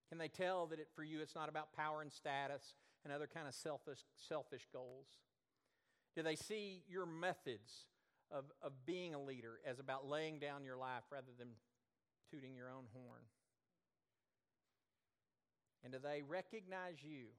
Can 0.10 0.18
they 0.18 0.28
tell 0.28 0.68
that 0.68 0.80
it, 0.80 0.88
for 0.96 1.04
you 1.04 1.22
it's 1.22 1.36
not 1.36 1.50
about 1.50 1.74
power 1.74 2.02
and 2.02 2.12
status 2.12 2.76
and 3.04 3.12
other 3.12 3.28
kind 3.28 3.48
of 3.48 3.54
selfish, 3.54 4.00
selfish 4.16 4.68
goals? 4.72 5.08
Do 6.16 6.22
they 6.22 6.36
see 6.36 6.84
your 6.88 7.06
methods 7.06 7.88
of, 8.32 8.46
of 8.62 8.74
being 8.86 9.14
a 9.16 9.22
leader 9.22 9.60
as 9.66 9.80
about 9.80 10.08
laying 10.08 10.40
down 10.40 10.64
your 10.64 10.78
life 10.78 11.04
rather 11.12 11.32
than 11.38 11.50
tooting 12.34 12.58
your 12.58 12.74
own 12.74 12.90
horn? 12.98 13.22
And 15.86 15.94
do 15.94 16.00
they 16.02 16.26
recognize 16.26 17.06
you 17.06 17.30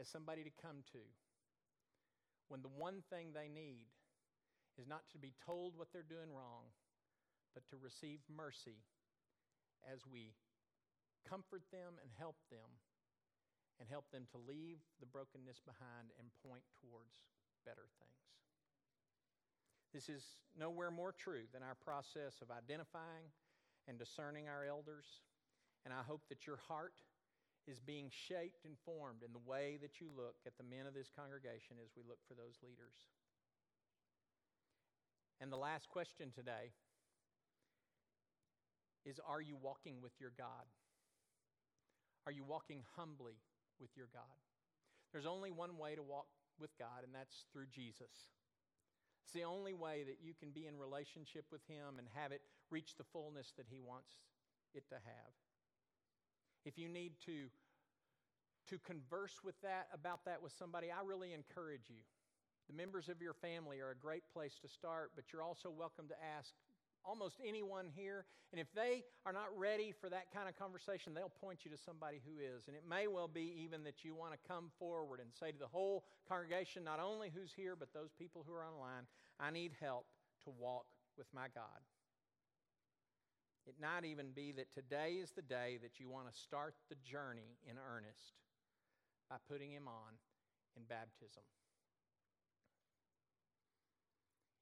as 0.00 0.08
somebody 0.08 0.40
to 0.40 0.62
come 0.64 0.80
to 0.96 1.04
when 2.48 2.64
the 2.64 2.72
one 2.72 3.04
thing 3.12 3.36
they 3.36 3.52
need 3.52 3.92
is 4.80 4.88
not 4.88 5.04
to 5.12 5.18
be 5.20 5.36
told 5.44 5.76
what 5.76 5.92
they're 5.92 6.06
doing 6.06 6.32
wrong, 6.32 6.72
but 7.52 7.68
to 7.68 7.76
receive 7.76 8.24
mercy 8.32 8.80
as 9.84 10.00
we 10.08 10.32
comfort 11.28 11.62
them 11.68 12.00
and 12.00 12.10
help 12.16 12.40
them 12.48 12.80
and 13.76 13.90
help 13.90 14.08
them 14.08 14.24
to 14.30 14.38
leave 14.38 14.80
the 14.98 15.10
brokenness 15.10 15.60
behind 15.60 16.14
and 16.16 16.30
point 16.40 16.64
towards 16.80 17.20
better 17.66 17.90
things. 18.00 18.24
This 19.92 20.08
is 20.08 20.22
nowhere 20.58 20.90
more 20.90 21.14
true 21.14 21.46
than 21.52 21.62
our 21.62 21.78
process 21.78 22.42
of 22.42 22.50
identifying 22.50 23.30
and 23.88 23.98
discerning 23.98 24.48
our 24.48 24.64
elders, 24.64 25.04
and 25.84 25.92
I 25.92 26.02
hope 26.02 26.22
that 26.28 26.46
your 26.46 26.58
heart 26.68 26.94
is 27.66 27.80
being 27.80 28.10
shaped 28.28 28.64
and 28.64 28.76
formed 28.84 29.22
in 29.24 29.32
the 29.32 29.44
way 29.48 29.78
that 29.80 30.00
you 30.00 30.08
look 30.12 30.36
at 30.46 30.56
the 30.56 30.64
men 30.64 30.86
of 30.86 30.94
this 30.94 31.08
congregation 31.16 31.80
as 31.80 31.92
we 31.96 32.02
look 32.04 32.20
for 32.28 32.34
those 32.34 32.60
leaders. 32.60 33.08
And 35.40 35.50
the 35.50 35.60
last 35.60 35.88
question 35.88 36.30
today 36.34 36.72
is 39.04 39.20
Are 39.26 39.40
you 39.40 39.56
walking 39.56 40.00
with 40.02 40.12
your 40.20 40.32
God? 40.36 40.68
Are 42.26 42.32
you 42.32 42.44
walking 42.44 42.82
humbly 42.96 43.36
with 43.80 43.90
your 43.96 44.08
God? 44.12 44.40
There's 45.12 45.26
only 45.26 45.50
one 45.50 45.76
way 45.76 45.94
to 45.94 46.02
walk 46.02 46.26
with 46.58 46.70
God, 46.78 47.04
and 47.04 47.14
that's 47.14 47.44
through 47.52 47.68
Jesus. 47.68 48.32
It's 49.24 49.32
the 49.32 49.44
only 49.44 49.74
way 49.74 50.04
that 50.04 50.18
you 50.22 50.32
can 50.32 50.50
be 50.50 50.66
in 50.66 50.76
relationship 50.76 51.44
with 51.52 51.60
Him 51.68 51.98
and 51.98 52.08
have 52.14 52.32
it 52.32 52.42
reach 52.74 52.96
the 52.98 53.06
fullness 53.14 53.54
that 53.56 53.66
He 53.70 53.78
wants 53.78 54.18
it 54.74 54.88
to 54.88 54.96
have. 54.96 55.32
If 56.66 56.76
you 56.76 56.88
need 56.88 57.12
to, 57.26 57.46
to 58.66 58.78
converse 58.82 59.38
with 59.44 59.54
that, 59.62 59.86
about 59.94 60.24
that 60.24 60.42
with 60.42 60.52
somebody, 60.58 60.90
I 60.90 61.06
really 61.06 61.32
encourage 61.32 61.86
you. 61.88 62.02
The 62.66 62.74
members 62.74 63.08
of 63.08 63.22
your 63.22 63.34
family 63.34 63.78
are 63.78 63.90
a 63.90 63.96
great 63.96 64.24
place 64.32 64.58
to 64.62 64.68
start, 64.68 65.12
but 65.14 65.30
you're 65.30 65.42
also 65.42 65.70
welcome 65.70 66.08
to 66.08 66.16
ask 66.36 66.50
almost 67.04 67.36
anyone 67.46 67.86
here. 67.94 68.24
And 68.50 68.58
if 68.60 68.66
they 68.74 69.04
are 69.26 69.32
not 69.32 69.52
ready 69.56 69.92
for 69.92 70.08
that 70.08 70.32
kind 70.32 70.48
of 70.48 70.58
conversation, 70.58 71.14
they'll 71.14 71.28
point 71.28 71.60
you 71.64 71.70
to 71.70 71.76
somebody 71.76 72.18
who 72.26 72.42
is. 72.42 72.66
And 72.66 72.74
it 72.74 72.82
may 72.88 73.06
well 73.06 73.28
be 73.28 73.54
even 73.62 73.84
that 73.84 74.02
you 74.02 74.16
want 74.16 74.32
to 74.32 74.48
come 74.48 74.72
forward 74.78 75.20
and 75.20 75.28
say 75.38 75.52
to 75.52 75.58
the 75.58 75.70
whole 75.70 76.04
congregation, 76.26 76.82
not 76.82 76.98
only 76.98 77.30
who's 77.30 77.52
here, 77.54 77.76
but 77.78 77.92
those 77.92 78.10
people 78.18 78.44
who 78.48 78.54
are 78.54 78.64
online, 78.64 79.06
I 79.38 79.50
need 79.50 79.72
help 79.78 80.06
to 80.44 80.50
walk 80.58 80.86
with 81.16 81.26
my 81.34 81.46
God. 81.54 81.84
It 83.66 83.80
might 83.80 84.04
even 84.04 84.32
be 84.36 84.52
that 84.52 84.74
today 84.74 85.20
is 85.22 85.32
the 85.32 85.42
day 85.42 85.78
that 85.82 85.98
you 85.98 86.08
want 86.08 86.28
to 86.28 86.36
start 86.36 86.74
the 86.88 87.00
journey 87.00 87.56
in 87.64 87.76
earnest 87.80 88.36
by 89.30 89.36
putting 89.48 89.72
Him 89.72 89.88
on 89.88 90.20
in 90.76 90.84
baptism. 90.84 91.42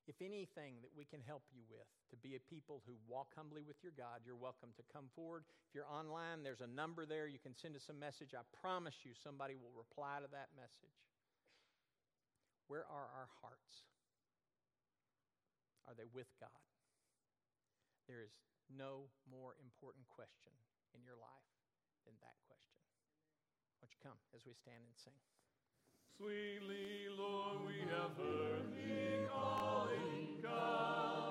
If 0.07 0.19
anything 0.19 0.83
that 0.83 0.91
we 0.95 1.07
can 1.07 1.23
help 1.23 1.43
you 1.55 1.63
with 1.71 1.87
to 2.11 2.17
be 2.19 2.35
a 2.35 2.43
people 2.51 2.83
who 2.87 2.99
walk 3.07 3.31
humbly 3.39 3.63
with 3.63 3.79
your 3.83 3.95
God, 3.95 4.27
you're 4.27 4.39
welcome 4.39 4.75
to 4.75 4.83
come 4.91 5.07
forward. 5.15 5.47
If 5.71 5.75
you're 5.75 5.91
online, 5.91 6.43
there's 6.43 6.61
a 6.61 6.67
number 6.67 7.07
there. 7.07 7.31
You 7.31 7.39
can 7.39 7.55
send 7.55 7.75
us 7.79 7.87
a 7.87 7.95
message. 7.95 8.35
I 8.35 8.43
promise 8.51 9.07
you, 9.07 9.15
somebody 9.15 9.55
will 9.55 9.75
reply 9.75 10.19
to 10.19 10.31
that 10.35 10.51
message. 10.59 10.99
Where 12.67 12.83
are 12.87 13.09
our 13.15 13.31
hearts? 13.43 13.87
Are 15.87 15.95
they 15.95 16.11
with 16.11 16.31
God? 16.39 16.63
There 18.11 18.23
is 18.23 18.35
no 18.77 19.09
more 19.29 19.55
important 19.61 20.09
question 20.09 20.53
in 20.95 21.05
your 21.05 21.17
life 21.17 21.49
than 22.05 22.15
that 22.21 22.37
question. 22.49 22.83
Won't 23.81 23.93
you 23.93 24.01
come 24.03 24.19
as 24.35 24.45
we 24.47 24.55
stand 24.55 24.83
and 24.85 24.97
sing? 24.97 25.19
Sweetly, 26.17 27.09
Lord, 27.17 27.67
we 27.67 27.81
have 27.89 28.15
heard 28.17 28.67
thee 28.75 29.27
calling 29.29 30.39
God. 30.43 31.22